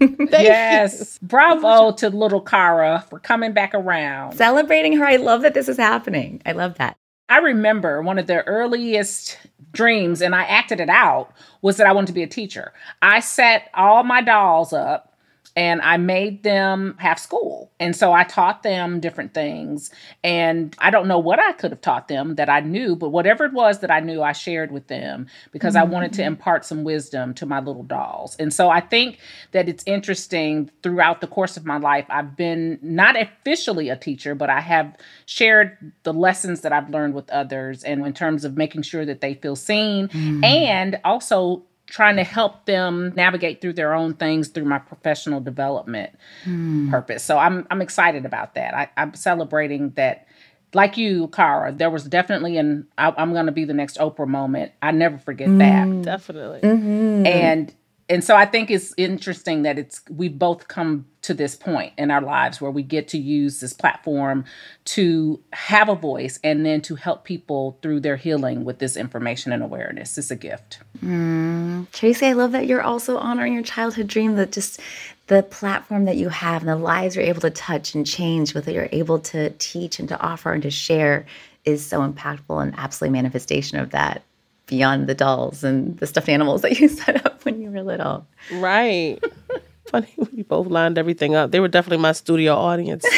yes. 0.30 1.18
You. 1.20 1.28
Bravo 1.28 1.92
to 1.92 2.10
little 2.10 2.40
Cara 2.40 3.04
for 3.08 3.18
coming 3.18 3.52
back 3.52 3.74
around. 3.74 4.36
Celebrating 4.36 4.96
her. 4.96 5.04
I 5.04 5.16
love 5.16 5.42
that 5.42 5.54
this 5.54 5.68
is 5.68 5.76
happening. 5.76 6.42
I 6.46 6.52
love 6.52 6.76
that. 6.78 6.96
I 7.28 7.38
remember 7.38 8.02
one 8.02 8.18
of 8.18 8.26
the 8.26 8.44
earliest 8.46 9.38
dreams, 9.72 10.20
and 10.20 10.34
I 10.34 10.44
acted 10.44 10.80
it 10.80 10.90
out, 10.90 11.32
was 11.62 11.78
that 11.78 11.86
I 11.86 11.92
wanted 11.92 12.08
to 12.08 12.12
be 12.12 12.22
a 12.22 12.28
teacher. 12.28 12.72
I 13.00 13.20
set 13.20 13.70
all 13.74 14.04
my 14.04 14.20
dolls 14.20 14.72
up 14.72 15.13
and 15.56 15.80
I 15.82 15.96
made 15.98 16.42
them 16.42 16.96
have 16.98 17.18
school. 17.18 17.70
And 17.78 17.94
so 17.94 18.12
I 18.12 18.24
taught 18.24 18.64
them 18.64 18.98
different 18.98 19.34
things. 19.34 19.90
And 20.24 20.74
I 20.80 20.90
don't 20.90 21.06
know 21.06 21.18
what 21.18 21.38
I 21.38 21.52
could 21.52 21.70
have 21.70 21.80
taught 21.80 22.08
them 22.08 22.34
that 22.36 22.48
I 22.48 22.60
knew, 22.60 22.96
but 22.96 23.10
whatever 23.10 23.44
it 23.44 23.52
was 23.52 23.78
that 23.80 23.90
I 23.90 24.00
knew, 24.00 24.22
I 24.22 24.32
shared 24.32 24.72
with 24.72 24.88
them 24.88 25.28
because 25.52 25.74
mm-hmm. 25.74 25.88
I 25.88 25.92
wanted 25.92 26.12
to 26.14 26.22
mm-hmm. 26.22 26.28
impart 26.28 26.64
some 26.64 26.82
wisdom 26.82 27.34
to 27.34 27.46
my 27.46 27.60
little 27.60 27.84
dolls. 27.84 28.34
And 28.36 28.52
so 28.52 28.68
I 28.68 28.80
think 28.80 29.18
that 29.52 29.68
it's 29.68 29.84
interesting 29.86 30.70
throughout 30.82 31.20
the 31.20 31.28
course 31.28 31.56
of 31.56 31.64
my 31.64 31.76
life, 31.76 32.06
I've 32.08 32.36
been 32.36 32.78
not 32.82 33.20
officially 33.20 33.90
a 33.90 33.96
teacher, 33.96 34.34
but 34.34 34.50
I 34.50 34.60
have 34.60 34.96
shared 35.26 35.92
the 36.02 36.12
lessons 36.12 36.62
that 36.62 36.72
I've 36.72 36.90
learned 36.90 37.14
with 37.14 37.30
others 37.30 37.84
and 37.84 38.04
in 38.04 38.12
terms 38.12 38.44
of 38.44 38.56
making 38.56 38.82
sure 38.82 39.04
that 39.04 39.20
they 39.20 39.34
feel 39.34 39.54
seen 39.54 40.08
mm-hmm. 40.08 40.42
and 40.42 41.00
also 41.04 41.62
trying 41.94 42.16
to 42.16 42.24
help 42.24 42.64
them 42.64 43.12
navigate 43.14 43.60
through 43.60 43.72
their 43.72 43.94
own 43.94 44.14
things 44.14 44.48
through 44.48 44.64
my 44.64 44.80
professional 44.80 45.38
development 45.38 46.12
mm. 46.44 46.90
purpose. 46.90 47.22
So 47.22 47.38
I'm 47.38 47.68
I'm 47.70 47.80
excited 47.80 48.26
about 48.26 48.56
that. 48.56 48.74
I, 48.74 48.90
I'm 48.96 49.14
celebrating 49.14 49.90
that. 49.90 50.26
Like 50.72 50.96
you, 50.96 51.28
Kara, 51.28 51.70
there 51.70 51.90
was 51.90 52.02
definitely 52.02 52.58
an 52.58 52.88
I, 52.98 53.14
am 53.16 53.32
going 53.32 53.46
to 53.46 53.52
be 53.52 53.64
the 53.64 53.74
next 53.74 53.96
Oprah 53.98 54.26
moment. 54.26 54.72
I 54.82 54.90
never 54.90 55.18
forget 55.18 55.46
mm. 55.46 55.58
that. 55.60 56.02
Definitely. 56.02 56.62
Mm-hmm. 56.62 57.26
And 57.26 57.72
and 58.08 58.22
so 58.22 58.36
I 58.36 58.44
think 58.44 58.70
it's 58.70 58.92
interesting 58.96 59.62
that 59.62 59.78
it's 59.78 60.02
we've 60.10 60.38
both 60.38 60.68
come 60.68 61.06
to 61.22 61.32
this 61.32 61.56
point 61.56 61.94
in 61.96 62.10
our 62.10 62.20
lives 62.20 62.60
where 62.60 62.70
we 62.70 62.82
get 62.82 63.08
to 63.08 63.18
use 63.18 63.60
this 63.60 63.72
platform 63.72 64.44
to 64.84 65.40
have 65.54 65.88
a 65.88 65.94
voice 65.94 66.38
and 66.44 66.66
then 66.66 66.82
to 66.82 66.96
help 66.96 67.24
people 67.24 67.78
through 67.80 68.00
their 68.00 68.16
healing 68.16 68.64
with 68.64 68.78
this 68.78 68.94
information 68.96 69.52
and 69.52 69.62
awareness. 69.62 70.18
It's 70.18 70.30
a 70.30 70.36
gift. 70.36 70.80
Mm. 71.02 71.90
Tracy, 71.92 72.26
I 72.26 72.34
love 72.34 72.52
that 72.52 72.66
you're 72.66 72.82
also 72.82 73.16
honoring 73.16 73.54
your 73.54 73.62
childhood 73.62 74.06
dream. 74.06 74.36
That 74.36 74.52
just 74.52 74.80
the 75.28 75.42
platform 75.42 76.04
that 76.04 76.18
you 76.18 76.28
have 76.28 76.60
and 76.60 76.68
the 76.68 76.76
lives 76.76 77.16
you're 77.16 77.24
able 77.24 77.40
to 77.40 77.50
touch 77.50 77.94
and 77.94 78.06
change 78.06 78.52
with 78.52 78.66
that 78.66 78.74
you're 78.74 78.90
able 78.92 79.18
to 79.20 79.48
teach 79.58 79.98
and 79.98 80.08
to 80.10 80.20
offer 80.20 80.52
and 80.52 80.62
to 80.62 80.70
share 80.70 81.24
is 81.64 81.84
so 81.84 82.00
impactful 82.00 82.62
and 82.62 82.74
absolutely 82.76 83.16
manifestation 83.16 83.78
of 83.78 83.90
that 83.90 84.22
beyond 84.66 85.06
the 85.06 85.14
dolls 85.14 85.62
and 85.64 85.98
the 85.98 86.06
stuffed 86.06 86.28
animals 86.28 86.62
that 86.62 86.78
you 86.80 86.88
set 87.02 87.24
up 87.24 87.44
when 87.44 87.60
you 87.60 87.70
were 87.70 87.82
little. 87.82 88.26
Right. 88.52 89.18
Funny, 89.86 90.12
we 90.32 90.42
both 90.42 90.66
lined 90.66 90.98
everything 90.98 91.34
up. 91.34 91.50
They 91.50 91.60
were 91.60 91.68
definitely 91.68 92.02
my 92.02 92.12
studio 92.12 92.54
audience. 92.54 93.04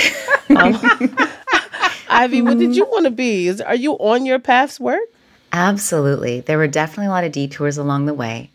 Um, 0.49 0.79
Ivy, 2.09 2.41
what 2.41 2.57
did 2.57 2.77
you 2.77 2.85
want 2.85 3.05
to 3.05 3.11
be? 3.11 3.49
Is, 3.49 3.61
are 3.61 3.75
you 3.75 3.95
on 3.95 4.25
your 4.27 4.39
path's 4.39 4.79
work? 4.79 5.03
Absolutely. 5.53 6.39
There 6.39 6.57
were 6.57 6.69
definitely 6.69 7.07
a 7.07 7.11
lot 7.11 7.25
of 7.25 7.33
detours 7.33 7.79
along 7.79 8.07
the 8.07 8.15
way. 8.15 8.51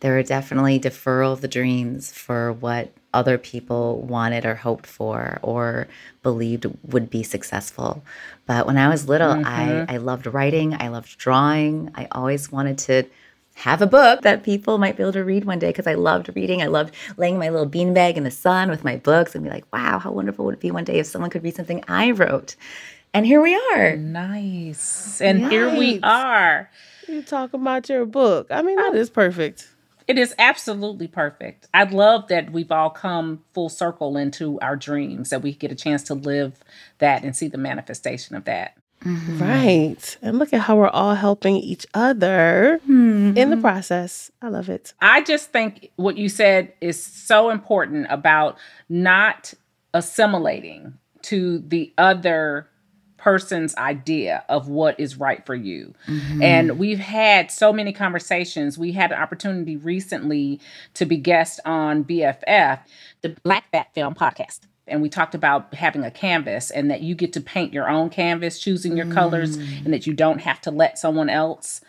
There 0.00 0.14
were 0.14 0.24
definitely 0.24 0.80
deferral 0.80 1.32
of 1.32 1.42
the 1.42 1.48
dreams 1.48 2.12
for 2.12 2.52
what 2.52 2.90
other 3.14 3.38
people 3.38 4.02
wanted 4.02 4.44
or 4.44 4.54
hoped 4.54 4.86
for 4.86 5.38
or 5.42 5.88
believed 6.22 6.66
would 6.84 7.08
be 7.08 7.22
successful. 7.22 8.02
But 8.46 8.66
when 8.66 8.76
I 8.76 8.88
was 8.88 9.08
little, 9.08 9.34
mm-hmm. 9.34 9.90
I, 9.90 9.94
I 9.94 9.96
loved 9.98 10.26
writing, 10.26 10.74
I 10.78 10.88
loved 10.88 11.16
drawing. 11.18 11.90
I 11.94 12.08
always 12.12 12.52
wanted 12.52 12.78
to 12.78 13.04
have 13.54 13.80
a 13.80 13.86
book 13.86 14.20
that 14.20 14.42
people 14.42 14.76
might 14.76 14.96
be 14.96 15.02
able 15.02 15.14
to 15.14 15.24
read 15.24 15.46
one 15.46 15.58
day 15.58 15.68
because 15.68 15.86
I 15.86 15.94
loved 15.94 16.30
reading. 16.36 16.60
I 16.60 16.66
loved 16.66 16.94
laying 17.16 17.38
my 17.38 17.48
little 17.48 17.68
beanbag 17.68 18.16
in 18.16 18.24
the 18.24 18.30
sun 18.30 18.68
with 18.68 18.84
my 18.84 18.96
books 18.96 19.34
and 19.34 19.42
be 19.42 19.48
like, 19.48 19.64
wow, 19.72 19.98
how 19.98 20.12
wonderful 20.12 20.44
would 20.44 20.54
it 20.54 20.60
be 20.60 20.70
one 20.70 20.84
day 20.84 20.98
if 20.98 21.06
someone 21.06 21.30
could 21.30 21.42
read 21.42 21.56
something 21.56 21.82
I 21.88 22.10
wrote? 22.10 22.54
And 23.14 23.24
here 23.24 23.40
we 23.40 23.54
are. 23.72 23.96
Nice. 23.96 25.22
And 25.22 25.42
nice. 25.42 25.50
here 25.50 25.74
we 25.74 26.00
are. 26.02 26.68
You 27.08 27.22
talk 27.22 27.54
about 27.54 27.88
your 27.88 28.04
book. 28.04 28.48
I 28.50 28.60
mean, 28.60 28.76
that 28.76 28.92
oh. 28.92 28.98
is 28.98 29.08
perfect. 29.08 29.68
It 30.08 30.18
is 30.18 30.34
absolutely 30.38 31.08
perfect. 31.08 31.66
I 31.74 31.84
love 31.84 32.28
that 32.28 32.52
we've 32.52 32.70
all 32.70 32.90
come 32.90 33.42
full 33.52 33.68
circle 33.68 34.16
into 34.16 34.58
our 34.60 34.76
dreams, 34.76 35.30
that 35.30 35.42
we 35.42 35.52
get 35.52 35.72
a 35.72 35.74
chance 35.74 36.02
to 36.04 36.14
live 36.14 36.60
that 36.98 37.24
and 37.24 37.34
see 37.34 37.48
the 37.48 37.58
manifestation 37.58 38.36
of 38.36 38.44
that. 38.44 38.76
Mm-hmm. 39.04 39.38
Right. 39.38 40.16
And 40.22 40.38
look 40.38 40.52
at 40.52 40.62
how 40.62 40.76
we're 40.76 40.88
all 40.88 41.14
helping 41.14 41.56
each 41.56 41.86
other 41.94 42.80
mm-hmm. 42.82 43.36
in 43.36 43.50
the 43.50 43.56
process. 43.56 44.30
I 44.40 44.48
love 44.48 44.68
it. 44.68 44.94
I 45.00 45.22
just 45.22 45.52
think 45.52 45.90
what 45.96 46.16
you 46.16 46.28
said 46.28 46.72
is 46.80 47.02
so 47.02 47.50
important 47.50 48.06
about 48.08 48.56
not 48.88 49.54
assimilating 49.92 50.94
to 51.22 51.58
the 51.58 51.92
other 51.98 52.68
person's 53.26 53.74
idea 53.74 54.44
of 54.48 54.68
what 54.68 55.00
is 55.00 55.16
right 55.16 55.44
for 55.44 55.56
you. 55.56 55.92
Mm-hmm. 56.06 56.42
And 56.42 56.78
we've 56.78 57.00
had 57.00 57.50
so 57.50 57.72
many 57.72 57.92
conversations. 57.92 58.78
We 58.78 58.92
had 58.92 59.10
an 59.10 59.20
opportunity 59.20 59.76
recently 59.76 60.60
to 60.94 61.06
be 61.06 61.16
guest 61.16 61.58
on 61.64 62.04
BFF, 62.04 62.78
the 63.22 63.30
Black 63.42 63.68
Fat 63.72 63.92
Femme 63.96 64.14
podcast. 64.14 64.60
And 64.88 65.02
we 65.02 65.08
talked 65.08 65.34
about 65.34 65.74
having 65.74 66.04
a 66.04 66.10
canvas 66.10 66.70
and 66.70 66.90
that 66.90 67.00
you 67.00 67.14
get 67.14 67.32
to 67.32 67.40
paint 67.40 67.72
your 67.72 67.88
own 67.88 68.08
canvas, 68.08 68.58
choosing 68.60 68.96
your 68.96 69.06
mm. 69.06 69.14
colors, 69.14 69.56
and 69.56 69.92
that 69.92 70.06
you 70.06 70.12
don't 70.12 70.40
have 70.40 70.60
to 70.62 70.70
let 70.70 70.98
someone 70.98 71.28
else 71.28 71.80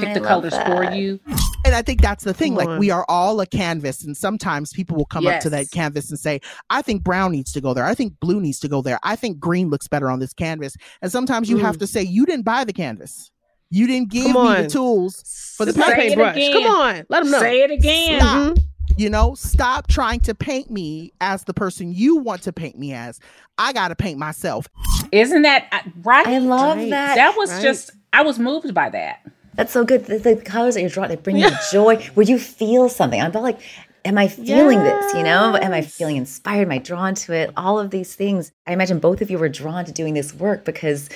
pick 0.00 0.14
the 0.14 0.20
colors 0.20 0.52
that. 0.52 0.66
for 0.66 0.94
you. 0.94 1.20
And 1.64 1.74
I 1.74 1.82
think 1.82 2.00
that's 2.00 2.24
the 2.24 2.32
thing. 2.32 2.54
Like 2.54 2.78
we 2.78 2.90
are 2.90 3.04
all 3.08 3.40
a 3.40 3.46
canvas, 3.46 4.04
and 4.04 4.16
sometimes 4.16 4.72
people 4.72 4.96
will 4.96 5.06
come 5.06 5.24
yes. 5.24 5.36
up 5.36 5.42
to 5.42 5.50
that 5.50 5.70
canvas 5.70 6.10
and 6.10 6.18
say, 6.18 6.40
"I 6.70 6.80
think 6.80 7.02
brown 7.02 7.32
needs 7.32 7.52
to 7.52 7.60
go 7.60 7.74
there. 7.74 7.84
I 7.84 7.94
think 7.94 8.18
blue 8.20 8.40
needs 8.40 8.60
to 8.60 8.68
go 8.68 8.82
there. 8.82 8.98
I 9.02 9.16
think 9.16 9.38
green 9.38 9.68
looks 9.68 9.88
better 9.88 10.08
on 10.08 10.18
this 10.18 10.32
canvas." 10.32 10.76
And 11.02 11.12
sometimes 11.12 11.50
you 11.50 11.56
mm. 11.56 11.62
have 11.62 11.78
to 11.78 11.86
say, 11.86 12.02
"You 12.02 12.24
didn't 12.24 12.44
buy 12.44 12.64
the 12.64 12.72
canvas. 12.72 13.30
You 13.68 13.86
didn't 13.86 14.10
give 14.10 14.26
me 14.26 14.62
the 14.62 14.68
tools 14.70 15.54
for 15.56 15.66
the 15.66 15.72
paintbrush. 15.72 16.52
Come 16.52 16.66
on, 16.66 17.04
let 17.08 17.22
them 17.22 17.32
know. 17.32 17.40
Say 17.40 17.62
it 17.62 17.70
again. 17.70 18.20
Stop. 18.20 18.36
Mm-hmm. 18.36 18.65
You 18.96 19.10
know, 19.10 19.34
stop 19.34 19.88
trying 19.88 20.20
to 20.20 20.34
paint 20.34 20.70
me 20.70 21.12
as 21.20 21.44
the 21.44 21.52
person 21.52 21.92
you 21.92 22.16
want 22.16 22.42
to 22.42 22.52
paint 22.52 22.78
me 22.78 22.92
as. 22.94 23.20
I 23.58 23.72
got 23.72 23.88
to 23.88 23.94
paint 23.94 24.18
myself. 24.18 24.68
Isn't 25.12 25.42
that 25.42 25.84
right? 26.02 26.26
I 26.26 26.38
love 26.38 26.78
right. 26.78 26.90
that. 26.90 27.16
That 27.16 27.36
was 27.36 27.50
right. 27.52 27.62
just, 27.62 27.90
I 28.12 28.22
was 28.22 28.38
moved 28.38 28.72
by 28.72 28.88
that. 28.90 29.20
That's 29.54 29.72
so 29.72 29.84
good. 29.84 30.06
The, 30.06 30.18
the 30.18 30.36
colors 30.36 30.74
that 30.74 30.80
you're 30.80 30.90
drawing, 30.90 31.10
they 31.10 31.16
bring 31.16 31.36
you 31.36 31.50
joy. 31.72 31.96
Where 32.14 32.26
you 32.26 32.38
feel 32.38 32.88
something. 32.88 33.20
I'm 33.20 33.32
like, 33.32 33.60
am 34.06 34.16
I 34.16 34.28
feeling 34.28 34.78
yes. 34.80 35.04
this? 35.04 35.14
You 35.14 35.24
know, 35.24 35.56
am 35.56 35.72
I 35.72 35.82
feeling 35.82 36.16
inspired? 36.16 36.62
Am 36.62 36.72
I 36.72 36.78
drawn 36.78 37.14
to 37.16 37.32
it? 37.32 37.50
All 37.56 37.78
of 37.78 37.90
these 37.90 38.14
things. 38.14 38.52
I 38.66 38.72
imagine 38.72 38.98
both 38.98 39.20
of 39.20 39.30
you 39.30 39.38
were 39.38 39.48
drawn 39.48 39.84
to 39.84 39.92
doing 39.92 40.14
this 40.14 40.32
work 40.32 40.64
because 40.64 41.08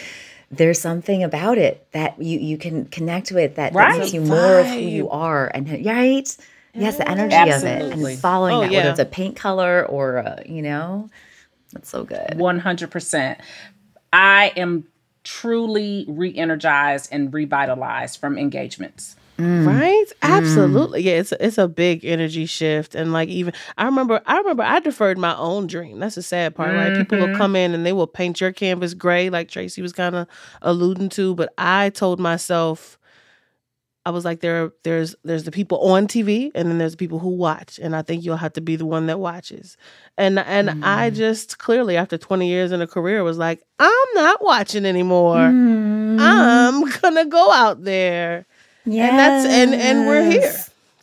there's 0.50 0.80
something 0.80 1.22
about 1.22 1.58
it 1.58 1.86
that 1.92 2.20
you 2.20 2.38
you 2.40 2.58
can 2.58 2.86
connect 2.86 3.30
with 3.30 3.54
that, 3.54 3.72
right. 3.72 3.92
that 3.92 3.98
makes 4.00 4.12
you 4.12 4.20
more 4.20 4.58
of 4.58 4.66
who 4.66 4.80
you 4.80 5.08
are. 5.08 5.46
And 5.54 5.86
right, 5.86 6.36
yes, 6.74 6.96
the 6.96 7.08
energy 7.08 7.34
Absolutely. 7.34 7.92
of 7.92 8.00
it 8.00 8.10
and 8.10 8.18
following 8.18 8.54
oh, 8.54 8.60
that, 8.60 8.70
yeah. 8.70 8.78
whether 8.78 8.90
it's 8.90 9.00
a 9.00 9.04
paint 9.04 9.36
color 9.36 9.84
or 9.86 10.18
a, 10.18 10.42
you 10.46 10.62
know, 10.62 11.10
that's 11.72 11.88
so 11.88 12.04
good. 12.04 12.36
One 12.36 12.58
hundred 12.58 12.90
percent. 12.90 13.40
I 14.12 14.52
am 14.56 14.86
truly 15.22 16.04
re-energized 16.08 17.08
and 17.12 17.32
revitalized 17.32 18.18
from 18.18 18.38
engagements. 18.38 19.16
Mm. 19.38 19.66
Right? 19.66 20.06
Mm. 20.06 20.36
Absolutely. 20.36 21.02
Yeah, 21.02 21.12
it's 21.12 21.32
a, 21.32 21.46
it's 21.46 21.56
a 21.58 21.66
big 21.66 22.04
energy 22.04 22.44
shift 22.44 22.94
and 22.94 23.12
like 23.12 23.30
even 23.30 23.54
I 23.78 23.84
remember 23.86 24.20
I 24.26 24.36
remember 24.36 24.62
I 24.62 24.80
deferred 24.80 25.16
my 25.16 25.34
own 25.36 25.66
dream. 25.66 25.98
That's 25.98 26.16
the 26.16 26.22
sad 26.22 26.54
part, 26.54 26.70
mm-hmm. 26.70 26.78
right? 26.78 26.96
People 26.96 27.18
will 27.18 27.28
mm-hmm. 27.28 27.36
come 27.38 27.56
in 27.56 27.72
and 27.72 27.86
they 27.86 27.92
will 27.92 28.06
paint 28.06 28.40
your 28.40 28.52
canvas 28.52 28.92
gray 28.92 29.30
like 29.30 29.48
Tracy 29.48 29.80
was 29.80 29.94
kind 29.94 30.14
of 30.14 30.26
alluding 30.60 31.08
to, 31.10 31.34
but 31.34 31.54
I 31.56 31.88
told 31.90 32.20
myself 32.20 32.98
I 34.06 34.10
was 34.10 34.24
like, 34.24 34.40
there, 34.40 34.72
there's, 34.82 35.14
there's 35.24 35.44
the 35.44 35.50
people 35.50 35.78
on 35.90 36.06
TV, 36.06 36.50
and 36.54 36.68
then 36.68 36.78
there's 36.78 36.92
the 36.92 36.96
people 36.96 37.18
who 37.18 37.30
watch, 37.30 37.78
and 37.78 37.94
I 37.94 38.02
think 38.02 38.24
you'll 38.24 38.36
have 38.36 38.54
to 38.54 38.60
be 38.60 38.76
the 38.76 38.86
one 38.86 39.06
that 39.06 39.20
watches. 39.20 39.76
And 40.16 40.38
and 40.38 40.68
mm. 40.70 40.80
I 40.82 41.10
just 41.10 41.58
clearly, 41.58 41.96
after 41.96 42.16
20 42.16 42.48
years 42.48 42.72
in 42.72 42.80
a 42.80 42.86
career, 42.86 43.22
was 43.22 43.38
like, 43.38 43.62
I'm 43.78 44.08
not 44.14 44.42
watching 44.42 44.86
anymore. 44.86 45.36
Mm. 45.36 46.18
I'm 46.18 46.90
gonna 47.00 47.26
go 47.26 47.52
out 47.52 47.84
there, 47.84 48.46
yeah, 48.86 49.08
and 49.08 49.18
that's 49.18 49.46
and 49.46 49.74
and 49.74 50.06
we're 50.06 50.30
here. 50.30 50.56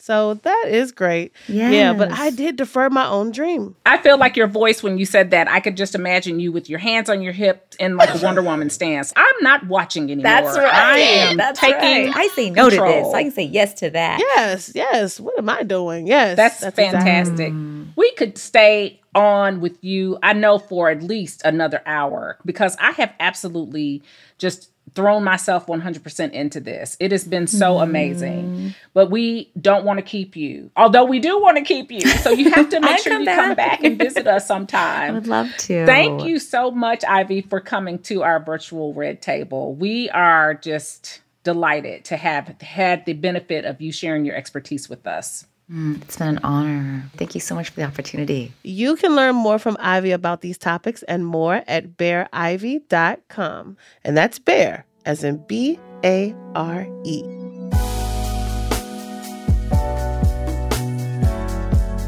So 0.08 0.36
that 0.36 0.67
is 0.70 0.93
great. 0.93 1.34
Yes. 1.50 1.74
Yeah, 1.74 1.91
but 1.91 2.13
I 2.13 2.30
did 2.30 2.56
defer 2.56 2.89
my 2.89 3.06
own 3.10 3.32
dream. 3.32 3.76
I 3.86 3.98
feel 3.98 4.17
like 4.17 4.38
your 4.38 4.48
voice 4.48 4.82
when 4.82 4.98
you 4.98 5.06
said 5.06 5.32
that, 5.32 5.50
I 5.50 5.60
could 5.60 5.76
just 5.76 5.96
imagine 5.96 6.39
you 6.39 6.54
with 6.54 6.70
your 6.70 6.80
hands 6.80 7.10
on 7.10 7.22
your 7.22 7.34
hips 7.34 7.76
in 7.76 7.98
like 7.98 8.15
a 8.15 8.24
Wonder 8.24 8.41
Woman 8.41 8.70
stance. 8.70 9.12
I'm 9.18 9.36
not 9.41 9.68
watching 9.68 10.05
anymore. 10.05 10.24
That's 10.24 10.58
right. 10.58 10.74
I 10.74 10.97
am 10.99 11.36
That's 11.36 11.60
taking 11.60 12.05
right. 12.05 12.16
I 12.16 12.28
say 12.30 12.49
no 12.49 12.70
control. 12.70 12.89
to 12.89 13.03
this. 13.03 13.14
I 13.14 13.24
can 13.24 13.32
say 13.34 13.43
yes 13.43 13.74
to 13.74 13.89
that. 13.89 14.20
Yes, 14.22 14.72
yes. 14.74 15.20
What 15.20 15.38
am 15.38 15.49
I 15.49 15.64
doing? 15.64 16.08
Yes. 16.08 16.38
That's, 16.38 16.62
that's 16.62 16.78
fantastic. 16.78 17.47
Exactly. 17.47 17.88
We 17.97 18.12
could 18.14 18.38
stay 18.38 19.01
on 19.14 19.60
with 19.60 19.84
you, 19.84 20.20
I 20.24 20.32
know, 20.32 20.58
for 20.58 20.89
at 20.89 21.03
least 21.03 21.41
another 21.43 21.82
hour 21.86 22.38
because 22.45 22.78
I 22.80 22.91
have 22.91 23.14
absolutely 23.20 24.03
just 24.38 24.72
thrown 24.96 25.24
myself 25.24 25.68
100% 25.68 26.32
into 26.32 26.60
this. 26.60 26.98
It 27.00 27.12
has 27.12 27.24
been 27.24 27.48
so 27.48 27.76
mm. 27.76 27.84
amazing. 27.84 28.74
But 28.94 29.12
we 29.12 29.52
don't 29.60 29.86
want 29.86 29.98
to 30.00 30.04
keep 30.04 30.36
you. 30.36 30.72
Although 30.76 31.06
we 31.06 31.20
do 31.20 31.40
want 31.42 31.58
to 31.58 31.64
keep 31.64 31.92
you. 31.92 32.02
So 32.02 32.32
you 32.32 32.52
have 32.52 32.70
to 32.70 32.80
make 32.82 33.00
sure 33.00 33.20
you 33.20 33.26
back. 33.26 33.38
come 33.38 33.56
back 33.56 33.84
and 33.84 33.98
visit 33.98 34.28
us 34.28 34.48
sometime. 34.48 35.12
I 35.12 35.14
would 35.14 35.28
love 35.28 35.56
to. 35.58 35.86
Thank 35.86 36.24
you 36.24 36.40
so 36.40 36.72
much 36.72 37.04
Ivy 37.08 37.42
for 37.42 37.60
coming 37.60 38.00
to 38.00 38.24
our 38.24 38.40
virtual 38.44 38.94
red 38.94 39.22
table. 39.22 39.76
We 39.76 40.10
are 40.10 40.54
just 40.54 41.22
delighted 41.44 42.04
to 42.06 42.18
have 42.18 42.60
had 42.62 43.06
the 43.06 43.14
benefit 43.14 43.66
of 43.66 43.82
you 43.82 43.92
sharing 43.92 44.26
your 44.26 44.36
expertise 44.36 44.90
with 44.90 45.08
us. 45.08 45.46
Mm, 45.72 46.01
it's 46.01 46.18
been 46.18 46.30
an 46.30 46.39
honor. 46.43 47.03
Thank 47.18 47.36
you 47.36 47.41
so 47.41 47.53
much 47.53 47.70
for 47.70 47.82
the 47.82 47.86
opportunity. 47.86 48.53
You 48.63 48.95
can 48.95 49.15
learn 49.15 49.36
more 49.36 49.59
from 49.59 49.78
Ivy 49.80 50.11
about 50.11 50.41
these 50.41 50.57
topics 50.57 51.03
and 51.03 51.26
more 51.26 51.61
at 51.68 51.97
bareivy.com. 51.97 53.78
And 54.05 54.18
that's 54.18 54.39
bear, 54.39 54.86
as 55.05 55.26
in 55.26 55.43
B 55.47 55.78
A 56.05 56.34
R 56.55 56.88
E. 57.03 57.24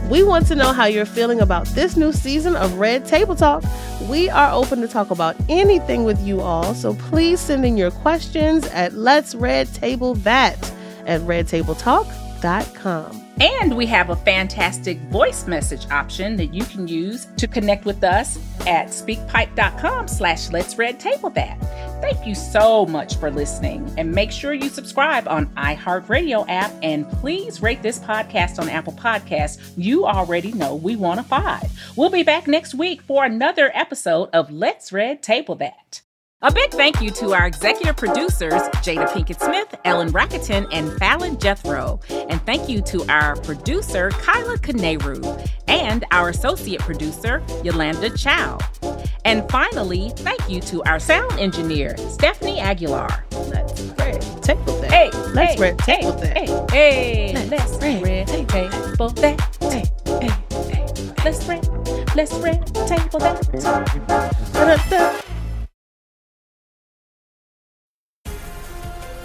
We 0.10 0.24
want 0.24 0.48
to 0.48 0.56
know 0.56 0.74
how 0.74 0.86
you're 0.86 1.06
feeling 1.06 1.40
about 1.40 1.68
this 1.68 1.96
new 1.96 2.12
season 2.12 2.56
of 2.56 2.74
Red 2.76 3.06
Table 3.06 3.36
Talk. 3.36 3.64
We 4.10 4.28
are 4.30 4.52
open 4.52 4.82
to 4.82 4.88
talk 4.88 5.12
about 5.12 5.36
anything 5.50 6.04
with 6.04 6.20
you 6.26 6.42
all, 6.42 6.74
so 6.74 6.96
please 6.96 7.40
send 7.40 7.64
in 7.64 7.78
your 7.78 7.92
questions 7.92 8.66
at 8.68 8.94
Let's 8.94 9.36
Red 9.36 9.72
Table 9.76 10.16
That 10.16 10.58
at 11.06 11.22
redtabletalk.com. 11.22 13.29
And 13.40 13.78
we 13.78 13.86
have 13.86 14.10
a 14.10 14.16
fantastic 14.18 15.00
voice 15.04 15.48
message 15.48 15.90
option 15.92 16.36
that 16.36 16.54
you 16.54 16.66
can 16.66 16.88
use 16.88 17.28
to 17.38 17.48
connect 17.48 17.86
with 17.86 18.04
us 18.04 18.38
at 18.68 18.88
speakpipe.com 18.88 20.08
slash 20.10 20.50
let's 20.50 20.78
red 20.78 21.00
table 21.00 21.30
that. 21.32 21.58
Thank 22.02 22.26
you 22.26 22.36
so 22.36 22.86
much 22.86 23.16
for 23.18 23.32
listening 23.32 23.94
and 23.98 24.12
make 24.12 24.32
sure 24.32 24.54
you 24.54 24.70
subscribe 24.70 25.28
on 25.28 25.48
iHeartRadio 25.56 26.46
app 26.50 26.72
and 26.82 27.10
please 27.10 27.62
rate 27.62 27.82
this 27.82 28.00
podcast 28.00 28.60
on 28.60 28.68
Apple 28.68 28.94
Podcasts. 28.94 29.74
You 29.78 30.06
already 30.06 30.52
know 30.52 30.76
we 30.76 30.96
want 30.96 31.20
a 31.20 31.24
five. 31.24 31.72
We'll 31.96 32.10
be 32.10 32.24
back 32.24 32.48
next 32.48 32.74
week 32.74 33.02
for 33.02 33.24
another 33.24 33.72
episode 33.74 34.30
of 34.34 34.52
Let's 34.52 34.92
Red 34.92 35.24
Table 35.24 35.56
That. 35.56 36.02
A 36.42 36.50
big 36.50 36.72
thank 36.72 37.02
you 37.02 37.12
to 37.12 37.34
our 37.34 37.46
executive 37.46 37.98
producers, 37.98 38.62
Jada 38.80 39.10
Pinkett 39.10 39.42
Smith, 39.42 39.76
Ellen 39.84 40.10
Rakieten, 40.14 40.70
and 40.72 40.90
Fallon 40.94 41.38
Jethro. 41.38 42.00
And 42.10 42.42
thank 42.46 42.70
you 42.70 42.82
to 42.84 43.04
our 43.12 43.36
producer, 43.42 44.10
Kyla 44.12 44.58
Kaneru, 44.60 45.22
and 45.68 46.06
our 46.12 46.30
associate 46.30 46.80
producer, 46.80 47.44
Yolanda 47.62 48.16
Chow. 48.16 48.58
And 49.26 49.52
finally, 49.52 50.14
thank 50.16 50.50
you 50.50 50.62
to 50.62 50.82
our 50.84 50.98
sound 50.98 51.34
engineer, 51.34 51.98
Stephanie 51.98 52.62
Aguilar. 52.62 53.26
Let's 53.32 53.82
red 53.82 54.22
table 54.42 54.80
that. 54.80 54.92
Hey, 54.92 55.10
let's 55.34 55.56
hey, 55.56 55.60
red 55.60 55.78
table 55.80 56.14
hey, 56.14 56.46
that. 56.46 56.72
Hey, 56.72 57.34
hey, 57.34 57.50
let's 57.50 57.78
red 57.84 58.28
table 58.30 59.10
that. 59.10 59.42
Hey, 59.60 59.84
hey, 60.22 60.32
hey, 60.72 60.86
let's 61.26 61.46
red, 61.46 61.68
let's 62.16 62.34
red 62.36 62.66
table 62.88 63.20
that. 63.20 65.26